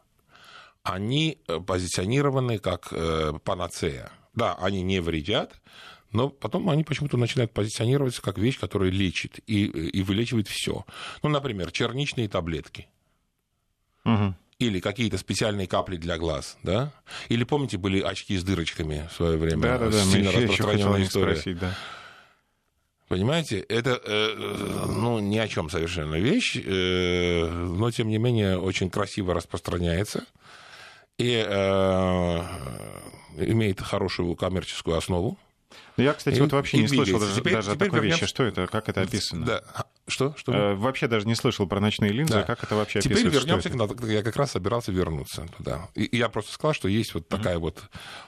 [0.84, 4.12] они позиционированы как э, панацея.
[4.36, 5.62] Да, они не вредят,
[6.12, 10.86] но потом они почему-то начинают позиционироваться как вещь, которая лечит и, и вылечивает все.
[11.22, 12.88] Ну, например, черничные таблетки.
[14.06, 14.36] Угу.
[14.60, 16.92] Или какие-то специальные капли для глаз, да?
[17.30, 19.62] Или помните, были очки с дырочками в свое время?
[19.62, 20.04] Да, да, да.
[20.04, 21.36] Сильно распространенная история.
[21.36, 21.76] Спросить, да.
[23.08, 28.90] Понимаете, это э, ну, ни о чем совершенно вещь, э, но тем не менее очень
[28.90, 30.26] красиво распространяется
[31.18, 32.44] и э,
[33.38, 35.38] имеет хорошую коммерческую основу.
[35.98, 38.22] Я, кстати, и, вот вообще не слышал даже, теперь, даже теперь такой вернемся...
[38.26, 38.30] вещи.
[38.30, 38.68] Что это?
[38.68, 39.46] Как это описано?
[39.46, 39.86] Да.
[40.08, 40.34] Что?
[40.36, 40.52] Что?
[40.52, 42.34] Э, вообще даже не слышал про ночные линзы.
[42.34, 42.44] Да.
[42.44, 43.48] Как это вообще Теперь описывается?
[43.48, 45.90] Теперь вернемся, к, я как раз собирался вернуться туда.
[45.96, 47.60] И я просто сказал, что есть вот такая mm-hmm.
[47.60, 47.84] вот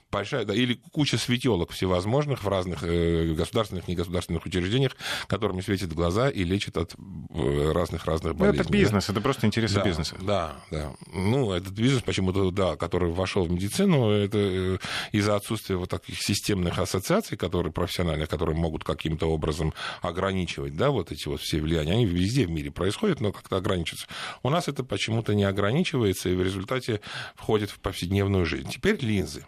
[0.09, 4.95] большая, да, или куча светелок всевозможных в разных э, государственных, негосударственных учреждениях,
[5.27, 8.57] которыми светят глаза и лечат от э, разных-разных болезней.
[8.57, 9.13] Ну, это бизнес, да?
[9.13, 10.15] это просто интересы да, бизнеса.
[10.21, 10.93] Да, да.
[11.13, 14.77] Ну, этот бизнес почему-то, да, который вошел в медицину, это э,
[15.11, 21.11] из-за отсутствия вот таких системных ассоциаций, которые профессиональных, которые могут каким-то образом ограничивать, да, вот
[21.11, 24.08] эти вот все влияния, они везде в мире происходят, но как-то ограничиваются.
[24.43, 27.01] У нас это почему-то не ограничивается и в результате
[27.36, 28.69] входит в повседневную жизнь.
[28.69, 29.45] Теперь линзы.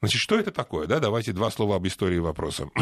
[0.00, 0.86] Значит, что это такое?
[0.86, 0.98] Да?
[0.98, 2.68] Давайте два слова об истории вопроса.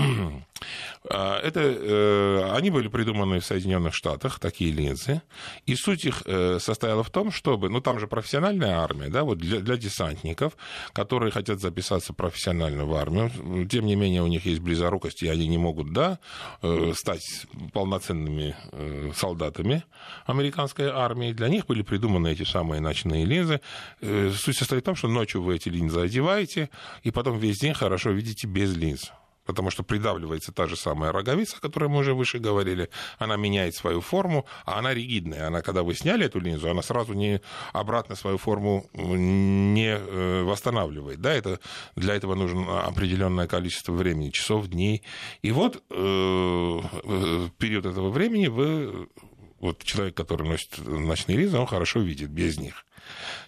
[1.08, 5.22] А, это, э, они были придуманы в Соединенных Штатах, такие линзы,
[5.64, 9.38] и суть их э, состояла в том, чтобы, ну там же профессиональная армия, да, вот
[9.38, 10.58] для, для десантников,
[10.92, 13.30] которые хотят записаться профессионально в армию,
[13.66, 16.18] тем не менее у них есть близорукость, и они не могут, да,
[16.60, 18.54] э, стать полноценными
[19.14, 19.84] солдатами
[20.26, 21.32] американской армии.
[21.32, 23.60] Для них были придуманы эти самые ночные линзы.
[24.00, 26.59] Суть состоит в том, что ночью вы эти линзы одеваете,
[27.02, 29.12] и потом весь день хорошо видите без линз
[29.50, 33.74] потому что придавливается та же самая роговица, о которой мы уже выше говорили, она меняет
[33.74, 35.48] свою форму, а она ригидная.
[35.48, 37.40] Она, когда вы сняли эту линзу, она сразу не
[37.72, 41.20] обратно свою форму не э, восстанавливает.
[41.20, 41.58] Да, это,
[41.96, 45.02] для этого нужно определенное количество времени, часов, дней.
[45.42, 49.08] И вот э, в период этого времени вы
[49.58, 52.84] вот человек, который носит ночные линзы, он хорошо видит без них.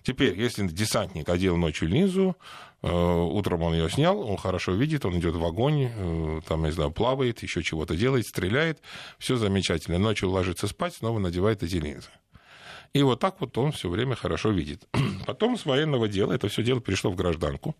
[0.02, 5.18] Теперь, если десантник одел ночью линзу, э, утром он ее снял, он хорошо видит, он
[5.18, 8.80] идет в огонь, э, там, не знаю, плавает, еще чего-то делает, стреляет,
[9.18, 9.98] все замечательно.
[9.98, 12.08] Ночью ложится спать, снова надевает эти линзы.
[12.92, 14.86] И вот так вот он все время хорошо видит.
[15.26, 17.74] Потом с военного дела это все дело перешло в гражданку.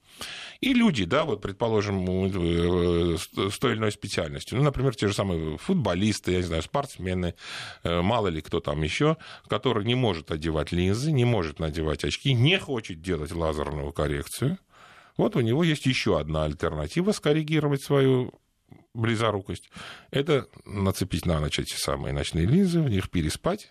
[0.60, 5.14] И люди, да, вот, предположим, э, с той или иной специальностью, ну, например, те же
[5.14, 7.34] самые футболисты, я не знаю, спортсмены,
[7.82, 12.32] э, мало ли кто там еще, который не может одевать линзы, не может надевать очки,
[12.32, 14.58] не хочет делать лазерную коррекцию,
[15.16, 18.32] вот у него есть еще одна альтернатива скоррегировать свою
[18.94, 19.70] близорукость.
[20.10, 23.70] Это нацепить на ночь эти самые ночные линзы, в них переспать,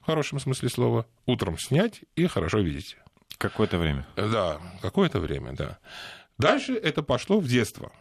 [0.00, 2.96] в хорошем смысле слова, утром снять и хорошо видеть.
[3.38, 4.06] Какое-то время.
[4.16, 5.78] Да, какое-то время, да.
[6.38, 7.92] Дальше это пошло в детство.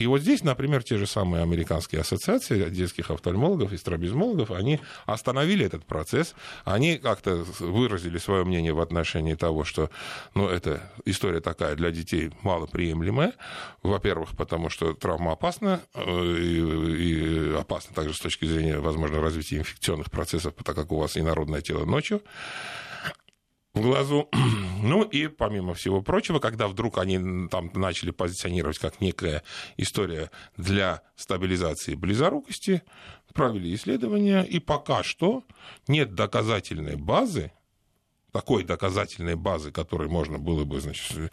[0.00, 5.66] И вот здесь, например, те же самые американские ассоциации детских офтальмологов и стробизмологов, они остановили
[5.66, 6.34] этот процесс,
[6.64, 9.90] они как-то выразили свое мнение в отношении того, что
[10.34, 13.34] ну, эта история такая для детей малоприемлемая.
[13.82, 19.58] Во-первых, потому что травма опасна, э, и, и опасна также с точки зрения, возможно, развития
[19.58, 22.22] инфекционных процессов, так как у вас инородное тело ночью
[23.74, 24.28] в глазу.
[24.82, 29.42] Ну и, помимо всего прочего, когда вдруг они там начали позиционировать как некая
[29.76, 32.82] история для стабилизации близорукости,
[33.34, 35.44] провели исследования, и пока что
[35.86, 37.52] нет доказательной базы,
[38.32, 41.30] такой доказательной базы, которой можно было бы, значит,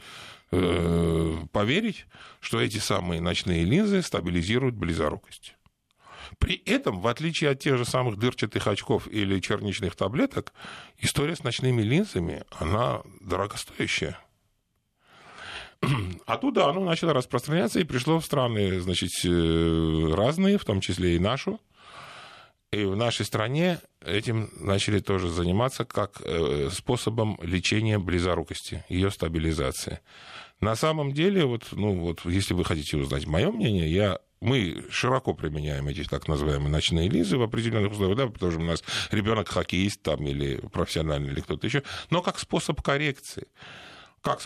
[0.52, 2.06] э, поверить,
[2.42, 5.57] что эти самые ночные линзы стабилизируют близорукость.
[6.40, 10.54] При этом, в отличие от тех же самых дырчатых очков или черничных таблеток,
[11.00, 14.20] история с ночными линзами, она дорогостоящая.
[16.26, 21.20] Оттуда оно начало распространяться и пришло в страны, значит, э, разные, в том числе и
[21.20, 21.60] нашу.
[22.72, 30.02] И в нашей стране этим начали тоже заниматься как э, способом лечения близорукости, ее стабилизации.
[30.60, 35.34] На самом деле, вот, ну, вот, если вы хотите узнать мое мнение, я мы широко
[35.34, 39.50] применяем эти так называемые ночные линзы в определенных условиях, да, потому что у нас ребенок
[39.50, 43.48] хоккеист там или профессиональный или кто-то еще, но как способ коррекции.
[44.22, 44.42] Как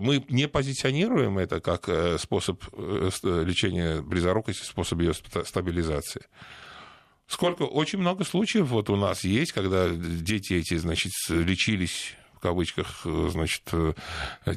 [0.00, 6.22] мы не позиционируем это как э, способ э, лечения близорукости, способ ее стабилизации.
[7.26, 12.14] Сколько, очень много случаев вот у нас есть, когда дети эти, значит, лечились
[12.46, 13.94] кавычках, э, значит, э,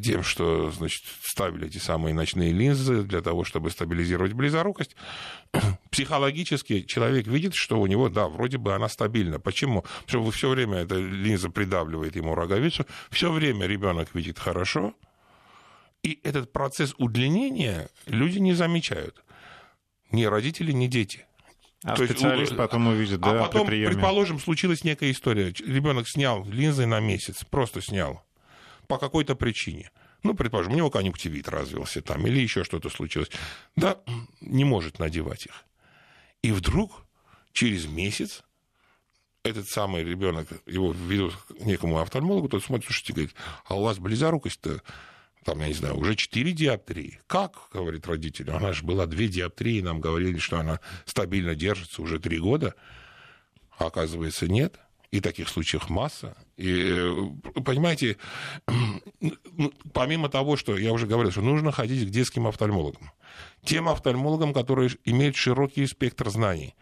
[0.03, 4.95] тем, что, значит, ставили эти самые ночные линзы для того, чтобы стабилизировать близорукость.
[5.89, 9.39] Психологически человек видит, что у него, да, вроде бы она стабильна.
[9.39, 9.85] Почему?
[10.05, 14.93] Потому что все время эта линза придавливает ему роговицу, все время ребенок видит хорошо,
[16.03, 19.23] и этот процесс удлинения люди не замечают.
[20.11, 21.25] Ни родители, ни дети.
[21.83, 23.91] А То специалист есть, потом увидит, а да, потом, при приеме.
[23.91, 25.53] предположим, случилась некая история.
[25.65, 28.23] Ребенок снял линзы на месяц, просто снял.
[28.87, 29.91] По какой-то причине.
[30.23, 33.29] Ну, предположим, у него конъюнктивит развился там, или еще что-то случилось.
[33.77, 33.97] Да,
[34.41, 35.63] не может надевать их.
[36.41, 37.05] И вдруг
[37.53, 38.43] через месяц
[39.43, 43.99] этот самый ребенок, его ведут к некому офтальмологу, тот смотрит, слушайте, говорит, а у вас
[43.99, 44.81] близорукость-то
[45.43, 47.19] там, я не знаю, уже 4 диоптрии.
[47.27, 52.19] Как, говорит родитель, она же была 2 диоптрии, нам говорили, что она стабильно держится уже
[52.19, 52.75] 3 года,
[53.77, 54.79] а оказывается нет.
[55.11, 56.37] И таких случаев масса.
[56.55, 58.17] И, э, понимаете,
[59.19, 63.11] ну, помимо того, что я уже говорил, что нужно ходить к детским офтальмологам,
[63.63, 66.75] тем офтальмологам, которые имеют широкий спектр знаний,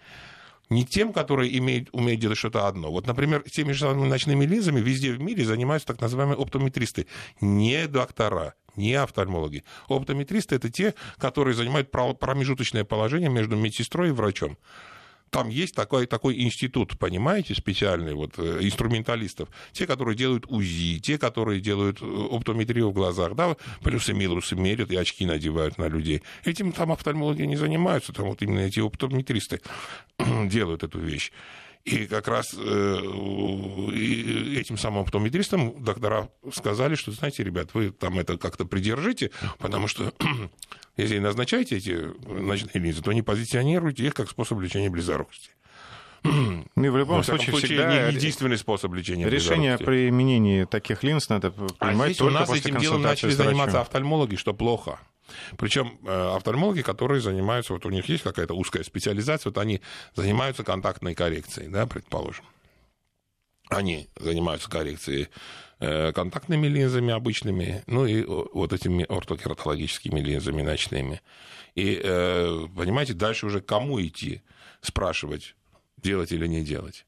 [0.69, 2.91] не тем, которые имеют, умеют делать что-то одно.
[2.91, 7.07] Вот, например, теми же самыми ночными линзами везде в мире занимаются так называемые оптометристы.
[7.41, 9.63] Не доктора, не офтальмологи.
[9.87, 14.57] Оптометристы– это те, которые занимают промежуточное положение между медсестрой и врачом.
[15.29, 19.49] Там есть такой, такой институт, понимаете, специальный, вот, э, инструменталистов.
[19.73, 24.91] Те, которые делают УЗИ, те, которые делают э, оптометрию в глазах, да, плюсы минусы мерят
[24.91, 26.23] и очки надевают на людей.
[26.45, 29.61] Этим там офтальмологи не занимаются, там вот именно эти оптометристы
[30.45, 31.31] делают эту вещь.
[31.87, 32.97] И как раз э,
[34.59, 40.13] этим самым оптометристам доктора сказали, что, знаете, ребят, вы там это как-то придержите, потому что
[40.97, 45.51] если назначаете эти ночные линзы, то не позиционируйте их как способ лечения близорукости.
[46.23, 51.03] Ну и в любом случае, случае всегда не единственный способ лечения Решение о применении таких
[51.03, 54.35] линз надо а принимать а здесь только у нас после этим делом начали заниматься офтальмологи,
[54.35, 54.99] что плохо.
[55.57, 59.81] Причем э, офтальмологи, которые занимаются, вот у них есть какая-то узкая специализация, вот они
[60.15, 62.45] занимаются контактной коррекцией, да, предположим.
[63.69, 65.29] Они занимаются коррекцией
[65.79, 71.21] э, контактными линзами обычными, ну и вот этими ортокератологическими линзами ночными.
[71.75, 74.41] И, э, понимаете, дальше уже кому идти
[74.81, 75.55] спрашивать,
[75.97, 77.06] делать или не делать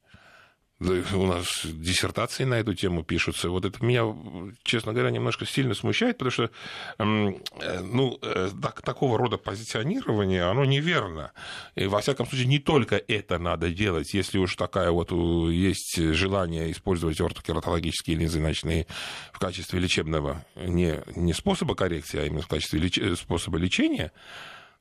[0.80, 3.50] у нас диссертации на эту тему пишутся.
[3.50, 4.16] Вот это меня,
[4.64, 7.04] честно говоря, немножко сильно смущает, потому что э,
[7.82, 11.34] ну, э, так, такого рода позиционирование, оно неверно.
[11.76, 15.12] И, во всяком случае, не только это надо делать, если уж такая вот
[15.52, 18.88] есть желание использовать ортокератологические линзы ночные
[19.34, 23.00] в качестве лечебного, не, не способа коррекции, а именно в качестве леч...
[23.18, 24.14] способа лечения,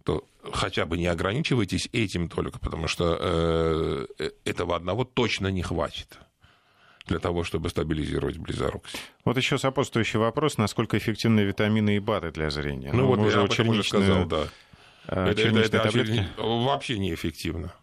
[0.08, 5.62] то хотя бы не ограничивайтесь этим только, потому что э, э, этого одного точно не
[5.62, 6.18] хватит
[7.04, 8.96] для того, чтобы стабилизировать близорукость.
[9.26, 12.90] Вот еще сопутствующий вопрос, насколько эффективны витамины и БАДы для зрения?
[12.90, 14.48] Ну, ну вот я уже сказал, да.
[15.08, 16.26] Э, это, это, это таблетки?
[16.38, 17.74] вообще неэффективно.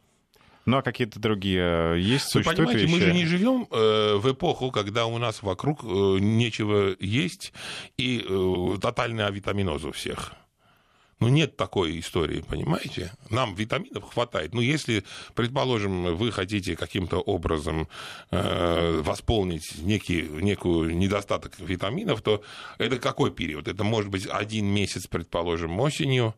[0.65, 5.05] Ну, а какие-то другие есть, Вы понимаете, мы же не живем э, в эпоху, когда
[5.05, 5.87] у нас вокруг э,
[6.19, 7.53] нечего есть
[7.97, 10.33] и э, тотальная авитаминоз у всех.
[11.19, 13.13] Ну, нет такой истории, понимаете?
[13.29, 14.53] Нам витаминов хватает.
[14.53, 17.87] Ну, если, предположим, вы хотите каким-то образом
[18.31, 22.43] э, восполнить некий, некую недостаток витаминов, то
[22.77, 23.69] это какой период?
[23.69, 26.35] Это может быть один месяц, предположим, осенью,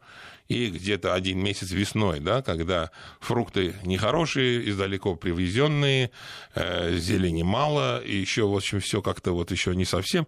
[0.48, 6.12] и где-то один месяц весной, да, когда фрукты нехорошие, издалеко привезенные,
[6.56, 10.28] э, зелени мало, и еще, в общем, все как-то вот еще не совсем,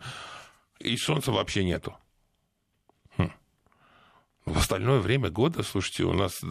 [0.80, 1.96] и солнца вообще нету.
[4.50, 6.48] В остальное время года, слушайте, у нас э,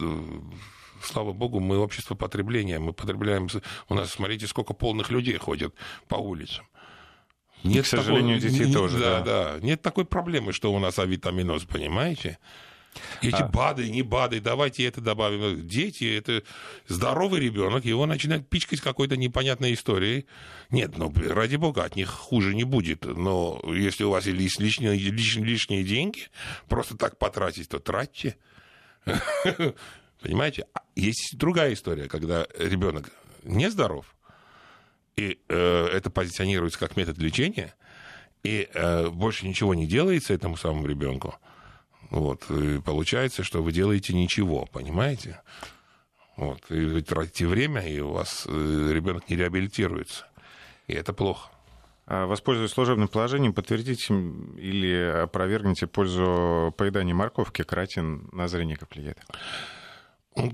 [1.03, 3.49] слава богу, мы общество потребления, мы потребляем,
[3.89, 5.75] у нас, смотрите, сколько полных людей ходят
[6.07, 6.65] по улицам.
[7.63, 8.99] Нет, к сожалению, такой, детей не, тоже.
[8.99, 9.59] Да, да, да.
[9.59, 12.39] Нет такой проблемы, что у нас авитаминоз, понимаете?
[13.21, 13.47] Эти а...
[13.47, 15.67] БАДы, не БАДы, давайте это добавим.
[15.67, 16.43] Дети, это
[16.87, 20.25] здоровый ребенок, его начинают пичкать какой-то непонятной историей.
[20.69, 23.05] Нет, ну, ради бога, от них хуже не будет.
[23.05, 26.27] Но если у вас есть лишние, лишние, лишние деньги,
[26.67, 28.37] просто так потратить, то тратьте.
[30.21, 30.65] Понимаете?
[30.73, 33.11] А есть другая история, когда ребенок
[33.43, 34.15] нездоров,
[35.15, 37.73] и э, это позиционируется как метод лечения,
[38.43, 41.35] и э, больше ничего не делается этому самому ребенку,
[42.09, 42.49] вот.
[42.49, 45.41] И получается, что вы делаете ничего, понимаете?
[46.35, 46.59] Вот.
[46.69, 50.25] И вы тратите время, и у вас э, ребенок не реабилитируется.
[50.87, 51.49] И это плохо.
[52.07, 57.63] А воспользуясь служебным положением, подтвердите или опровергните пользу поедания морковки.
[57.63, 59.19] Каротин на зрение как влияет?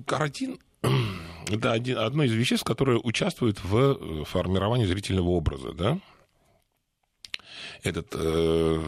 [0.06, 0.60] Каротин
[1.48, 5.72] это один, одно из веществ, которое участвует в э, формировании зрительного образа.
[5.72, 6.00] Да?
[7.84, 8.84] Этот э,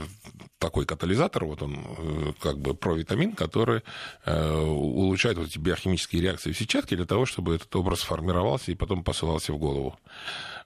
[0.60, 3.84] такой катализатор, вот он э, как бы провитамин, который
[4.26, 8.76] э, улучшает вот эти биохимические реакции в сетчатке для того, чтобы этот образ формировался и
[8.76, 10.00] потом посылался в голову.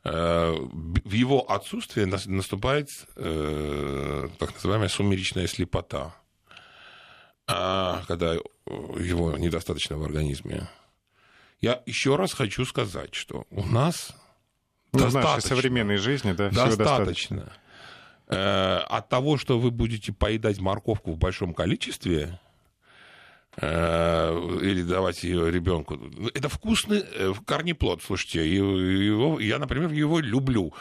[0.04, 6.16] Э, в его отсутствие наступает э, так называемая сумеречная слепота,
[7.48, 10.70] а когда его недостаточно в организме.
[11.60, 14.16] Я еще раз хочу сказать, что у нас
[14.94, 17.54] ну, достаточно, в нашей современной жизни, да, достаточно, достаточно
[18.32, 22.40] Э, от того, что вы будете поедать морковку в большом количестве,
[23.58, 26.00] э, или давать ее ребенку.
[26.34, 28.50] Это вкусный э, корнеплод, слушайте.
[28.50, 30.74] Его, я, например, его люблю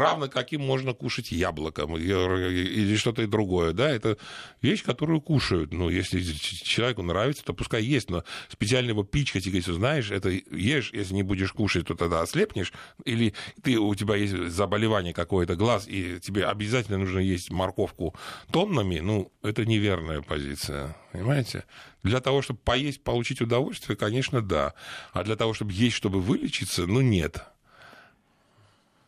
[0.00, 4.18] равно каким можно кушать яблоком или что-то другое, да, это
[4.62, 9.50] вещь, которую кушают, ну, если человеку нравится, то пускай есть, но специально его пичкать и
[9.50, 12.72] говорить, знаешь, это ешь, если не будешь кушать, то тогда ослепнешь,
[13.04, 18.14] или ты, у тебя есть заболевание какое-то, глаз, и тебе обязательно нужно есть морковку
[18.50, 21.64] тоннами, ну, это неверная позиция, понимаете?
[22.02, 24.74] Для того, чтобы поесть, получить удовольствие, конечно, да.
[25.12, 27.44] А для того, чтобы есть, чтобы вылечиться, ну, нет.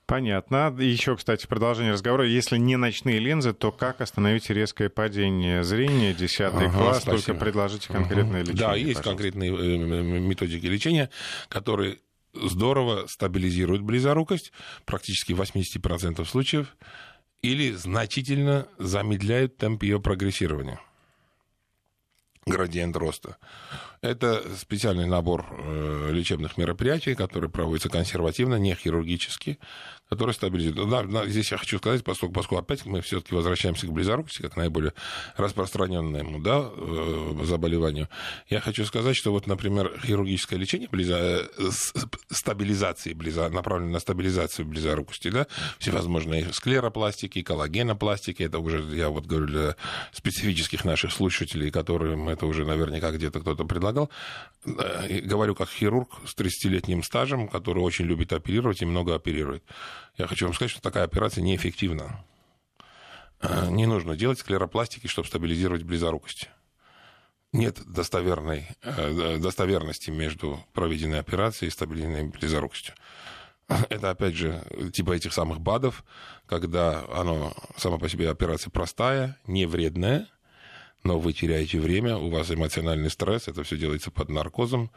[0.07, 0.73] Понятно.
[0.79, 2.27] Еще, кстати, продолжение разговора.
[2.27, 6.15] Если не ночные линзы, то как остановить резкое падение зрения?
[6.15, 7.03] Десятый ага, класс.
[7.03, 7.23] Спасибо.
[7.23, 8.53] Только предложите конкретное угу.
[8.53, 8.69] лечение.
[8.69, 9.11] Да, есть пожалуйста.
[9.11, 11.11] конкретные э, методики лечения,
[11.49, 11.99] которые
[12.35, 14.53] здорово стабилизируют близорукость,
[14.85, 16.77] практически в 80% случаев,
[17.43, 20.81] или значительно замедляют темп ее прогрессирования
[22.47, 23.39] градиент роста.
[24.03, 29.59] Это специальный набор э, лечебных мероприятий, которые проводятся консервативно, не хирургически,
[30.09, 30.89] которые стабилизируют.
[30.89, 34.57] Да, да, здесь я хочу сказать, поскольку, поскольку опять мы все-таки возвращаемся к близорукости, как
[34.57, 34.93] наиболее
[35.37, 38.09] распространенному да, э, заболеванию,
[38.49, 41.49] я хочу сказать, что вот, например, хирургическое лечение близо...
[41.59, 41.71] Э,
[42.31, 43.49] стабилизации, близо...
[43.49, 45.47] направлено на стабилизацию близорукости, да,
[45.79, 49.77] всевозможные склеропластики, коллагенопластики, это уже, я вот говорю, для
[50.13, 54.11] специфических наших слушателей, которым это уже наверняка где-то кто-то предлагал,
[54.65, 59.65] э, говорю как хирург с 30-летним стажем, который очень любит оперировать и много оперирует.
[60.17, 62.25] Я хочу вам сказать, что такая операция неэффективна.
[63.41, 66.51] Э, не нужно делать склеропластики, чтобы стабилизировать близорукость.
[67.53, 72.95] Нет достоверной, э, достоверности между проведенной операцией и стабилизированной близорукостью.
[73.89, 76.05] Это, опять же, типа этих самых БАДов,
[76.47, 80.29] когда оно, сама по себе операция простая, не вредная,
[81.07, 84.91] но вы теряете время, у вас эмоциональный стресс, это все делается под наркозом,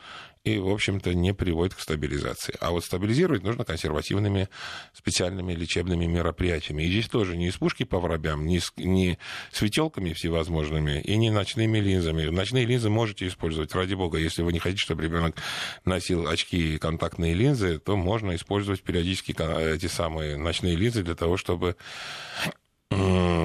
[0.43, 2.55] и, в общем-то, не приводит к стабилизации.
[2.60, 4.49] А вот стабилизировать нужно консервативными
[4.93, 6.84] специальными лечебными мероприятиями.
[6.84, 9.20] И здесь тоже не из пушки по воробям, не, с, не
[9.51, 12.24] светелками всевозможными и не ночными линзами.
[12.30, 14.18] Ночные линзы можете использовать, ради бога.
[14.18, 15.36] Если вы не хотите, чтобы ребенок
[15.86, 19.36] носил очки и контактные линзы, то можно использовать периодически
[19.76, 21.76] эти самые ночные линзы для того, чтобы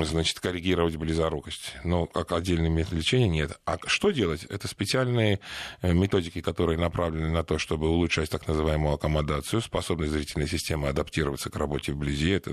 [0.05, 1.75] значит, коррегировать близорукость.
[1.85, 3.59] Но как отдельный метод лечения нет.
[3.65, 4.45] А что делать?
[4.45, 5.41] Это специальные
[5.83, 11.51] э, методики, которые направлены на то, чтобы улучшать так называемую аккомодацию, способность зрительной системы адаптироваться
[11.51, 12.31] к работе вблизи.
[12.31, 12.53] Это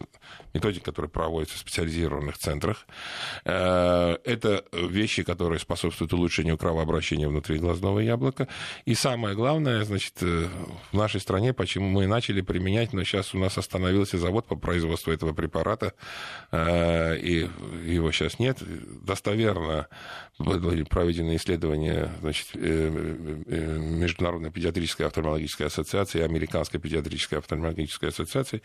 [0.54, 2.88] методики, которые проводятся в специализированных центрах.
[3.46, 8.48] Э, это вещи, которые способствуют улучшению кровообращения внутри глазного яблока.
[8.86, 10.48] И самое главное, значит, э,
[10.92, 15.12] в нашей стране, почему мы начали применять, но сейчас у нас остановился завод по производству
[15.12, 15.94] этого препарата,
[17.16, 17.50] и
[17.86, 18.58] его сейчас нет.
[19.04, 19.88] Достоверно
[20.40, 28.62] были проведены исследования значит, э, э, Международной педиатрической офтальмологической ассоциации и Американской педиатрической офтальмологической ассоциации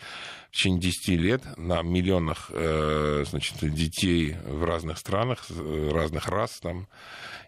[0.50, 6.88] в течение 10 лет на миллионах э, значит, детей в разных странах, разных рас там.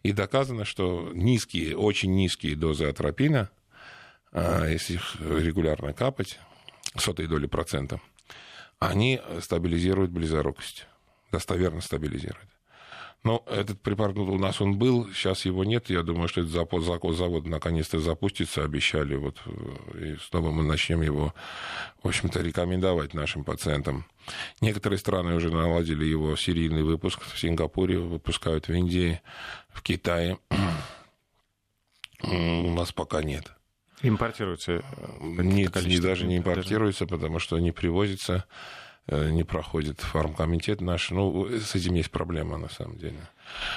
[0.02, 3.50] И доказано, что низкие, очень низкие дозы атропина,
[4.32, 6.38] если их регулярно капать,
[6.96, 8.00] сотой доли процента,
[8.78, 10.86] они стабилизируют близорукость,
[11.30, 12.48] достоверно стабилизируют.
[13.24, 15.90] Но этот препарат у нас он был, сейчас его нет.
[15.90, 19.16] Я думаю, что этот завод, завод наконец-то запустится, обещали.
[19.16, 21.34] Вот, э, и снова мы начнем его,
[22.02, 24.06] в общем-то, рекомендовать нашим пациентам.
[24.60, 27.20] Некоторые страны уже наладили его серийный выпуск.
[27.22, 29.20] В Сингапуре выпускают, в Индии,
[29.70, 30.38] в Китае.
[32.22, 33.52] У нас пока нет.
[34.03, 34.72] Импортируется?
[34.72, 34.82] Э,
[35.42, 38.44] Нет, не, даже не импортируется, потому что не привозится,
[39.07, 41.11] э, не проходит фармкомитет наш.
[41.11, 43.18] Ну, с этим есть проблема, на самом деле.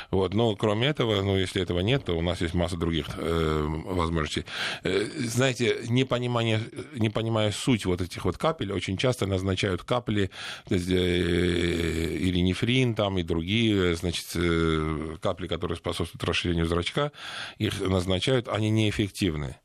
[0.09, 0.34] Вот.
[0.34, 4.45] Но кроме этого, ну, если этого нет, то у нас есть масса других э, возможностей.
[4.84, 6.59] Э, знаете, непонимание,
[6.95, 10.30] не понимая суть вот этих вот капель, очень часто назначают капли
[10.69, 17.11] э, или нефрин там и другие, значит, э, капли, которые способствуют расширению зрачка,
[17.57, 19.57] их назначают, они неэффективны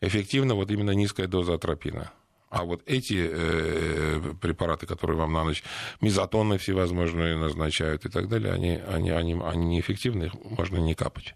[0.00, 2.12] эффективна вот именно низкая доза атропина.
[2.50, 5.62] А вот эти э, препараты, которые вам на ночь,
[6.00, 11.34] мезотоны всевозможные назначают и так далее, они, они, они, они неэффективны, их можно не капать.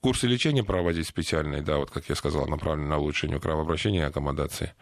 [0.00, 4.74] Курсы лечения проводить специальные, да, вот как я сказал, направленные на улучшение кровообращения и аккомодации.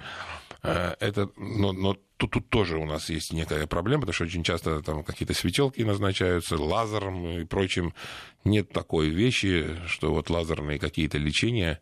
[0.64, 4.42] Э, это, но, но тут, тут тоже у нас есть некая проблема, потому что очень
[4.42, 7.94] часто там какие-то светелки назначаются, лазером и прочим.
[8.44, 11.80] Нет такой вещи, что вот лазерные какие-то лечения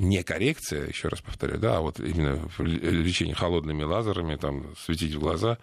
[0.00, 5.20] не коррекция, еще раз повторяю, да, а вот именно лечение холодными лазерами, там, светить в
[5.20, 5.58] глаза,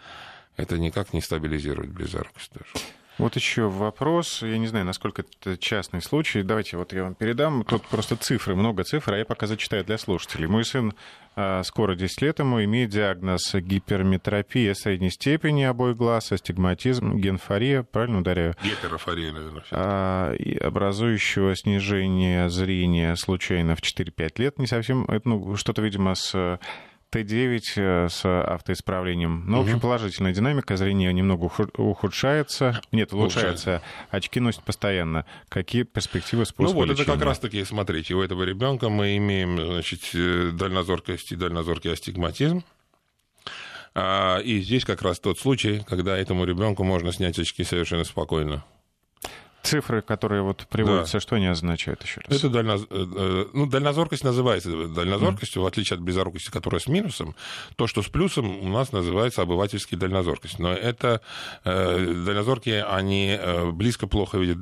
[0.56, 2.86] это никак не стабилизирует близорукость даже.
[3.18, 6.44] Вот еще вопрос, я не знаю, насколько это частный случай.
[6.44, 7.64] Давайте вот я вам передам.
[7.64, 10.46] Тут просто цифры, много цифр, а я пока зачитаю для слушателей.
[10.46, 10.94] Мой сын
[11.36, 18.20] а, скоро 10 лет ему имеет диагноз гиперметропия средней степени обоих глаз, астигматизм, генфория, правильно
[18.20, 18.56] ударяю?
[18.64, 19.64] Гетерофория, наверное.
[19.72, 24.60] А, и образующего снижение зрения случайно в 4-5 лет.
[24.60, 26.60] Не совсем, ну, что-то, видимо, с
[27.14, 29.46] Т9 э, с автоисправлением.
[29.48, 30.76] Ну, в общем, положительная динамика.
[30.76, 32.82] Зрение немного ухудшается.
[32.92, 33.82] Нет, улучшается.
[34.10, 35.26] Очки носит постоянно.
[35.48, 37.04] Какие перспективы способы Ну вот лечения?
[37.04, 42.64] это как раз-таки, смотрите, у этого ребенка мы имеем значит, э, дальнозоркость и дальнозоркий астигматизм.
[43.96, 48.64] А, и здесь как раз тот случай, когда этому ребенку можно снять очки совершенно спокойно.
[49.68, 51.20] Цифры, которые вот приводятся, да.
[51.20, 52.38] что они означают еще раз?
[52.38, 52.84] Это дальноз...
[52.90, 55.66] Э, э, ну, дальнозоркость называется дальнозоркостью, mm.
[55.66, 57.36] в отличие от близорукости, которая с минусом.
[57.76, 60.60] То, что с плюсом, у нас называется обывательский дальнозоркость.
[60.60, 61.22] Но это
[61.66, 64.62] э, дальнозоркие, они э, близко плохо видят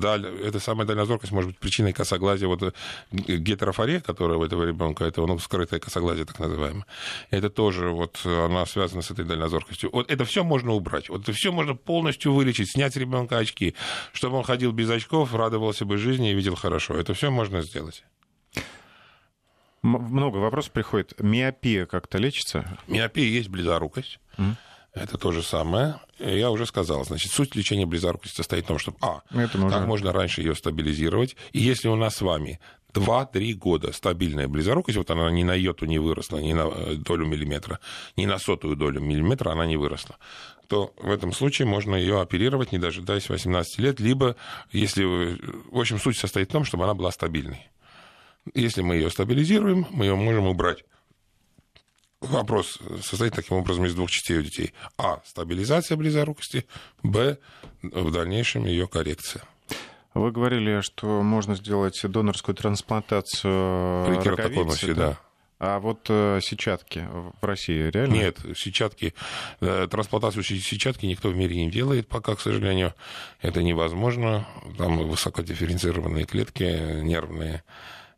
[0.00, 0.26] даль.
[0.26, 2.48] Это самая дальнозоркость может быть причиной косоглазия.
[2.48, 2.74] Вот
[3.12, 6.86] гетерофория, которая у этого ребенка, это ну, скрытое косоглазие, так называемое.
[7.30, 9.90] Это тоже вот она связана с этой дальнозоркостью.
[9.92, 11.10] Вот это все можно убрать.
[11.10, 13.74] Вот это все можно полностью вылечить, снять ребенка очки,
[14.12, 16.96] чтобы он ходил без очков, радовался бы жизни и видел хорошо.
[16.96, 18.04] Это все можно сделать.
[19.82, 21.20] Много вопросов приходит.
[21.20, 22.78] Миопия как-то лечится?
[22.88, 24.18] Миопия есть близорукость.
[24.38, 24.54] Mm.
[24.94, 26.00] Это то же самое.
[26.18, 27.04] Я уже сказал.
[27.04, 29.78] Значит, суть лечения близорукости состоит в том, чтобы, а, Это можно...
[29.78, 31.36] как можно раньше ее стабилизировать.
[31.52, 32.58] И если у нас с вами
[32.94, 37.26] 2-3 года стабильная близорукость, вот она ни на йоту не выросла, ни на э, долю
[37.26, 37.78] миллиметра,
[38.16, 40.16] ни на сотую долю миллиметра она не выросла,
[40.68, 44.36] то в этом случае можно ее оперировать, не дожидаясь 18 лет, либо,
[44.72, 45.04] если...
[45.04, 47.68] В общем, суть состоит в том, чтобы она была стабильной.
[48.54, 50.84] Если мы ее стабилизируем, мы ее можем убрать.
[52.20, 54.72] Вопрос состоит таким образом из двух частей у детей.
[54.96, 55.20] А.
[55.24, 56.66] Стабилизация близорукости.
[57.02, 57.38] Б.
[57.82, 59.42] В дальнейшем ее коррекция.
[60.14, 64.94] Вы говорили, что можно сделать донорскую трансплантацию При роговицы.
[64.94, 65.18] да.
[65.58, 68.12] А вот э, сетчатки в России реально?
[68.12, 69.14] Нет, сетчатки,
[69.60, 72.92] э, трансплантацию сетчатки никто в мире не делает пока, к сожалению.
[73.40, 74.46] Это невозможно.
[74.76, 77.62] Там высокодифференцированные клетки нервные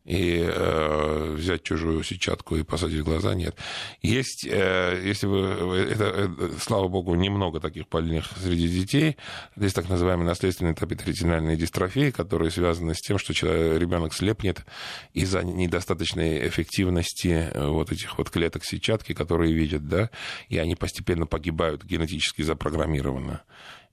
[0.09, 3.55] и э, взять чужую сетчатку и посадить в глаза, нет.
[4.01, 9.17] Есть, э, если вы, это, это, слава богу, немного таких больных среди детей,
[9.57, 13.35] есть так называемые наследственные топиторетинальные дистрофии, которые связаны с тем, что
[13.77, 14.65] ребенок слепнет
[15.13, 20.09] из-за недостаточной эффективности э, вот этих вот клеток сетчатки, которые видят, да,
[20.49, 23.43] и они постепенно погибают генетически запрограммированно.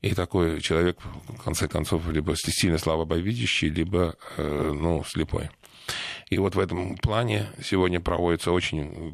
[0.01, 0.97] И такой человек,
[1.27, 5.49] в конце концов, либо сильно слабовидящий, либо э, ну, слепой.
[6.29, 9.11] И вот в этом плане сегодня проводятся очень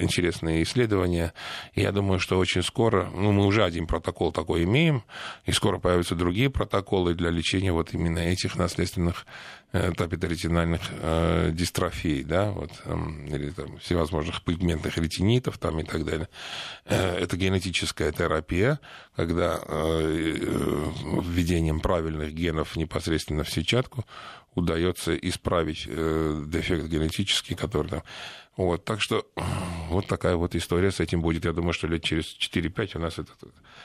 [0.00, 1.32] интересные исследования.
[1.74, 5.02] Я думаю, что очень скоро, ну, мы уже один протокол такой имеем,
[5.46, 9.26] и скоро появятся другие протоколы для лечения вот именно этих наследственных
[9.72, 12.96] э, топиторетинальных э, дистрофий, да, вот, э,
[13.28, 16.28] или там, всевозможных пигментных ретинитов там, и так далее.
[16.84, 18.78] Э, это генетическая терапия,
[19.14, 20.42] когда э,
[21.22, 24.04] введением правильных генов непосредственно в сетчатку
[24.56, 28.02] удается исправить э, дефект генетический, который там...
[28.56, 29.26] Вот, так что
[29.90, 31.44] вот такая вот история с этим будет.
[31.44, 33.30] Я думаю, что лет через 4-5 у нас это...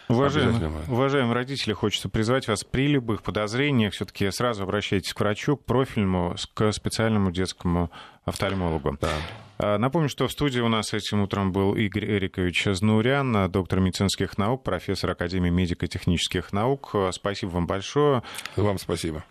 [0.07, 5.65] Уважаемые, уважаемые родители, хочется призвать вас при любых подозрениях все-таки сразу обращайтесь к врачу, к
[5.65, 7.91] профильному, к специальному детскому
[8.23, 8.97] офтальмологу.
[9.01, 9.09] Да.
[9.57, 14.37] А, напомню, что в студии у нас этим утром был Игорь Эрикович Знаурян, доктор медицинских
[14.37, 16.95] наук, профессор Академии медико-технических наук.
[17.11, 18.23] Спасибо вам большое.
[18.55, 19.25] Вам спасибо.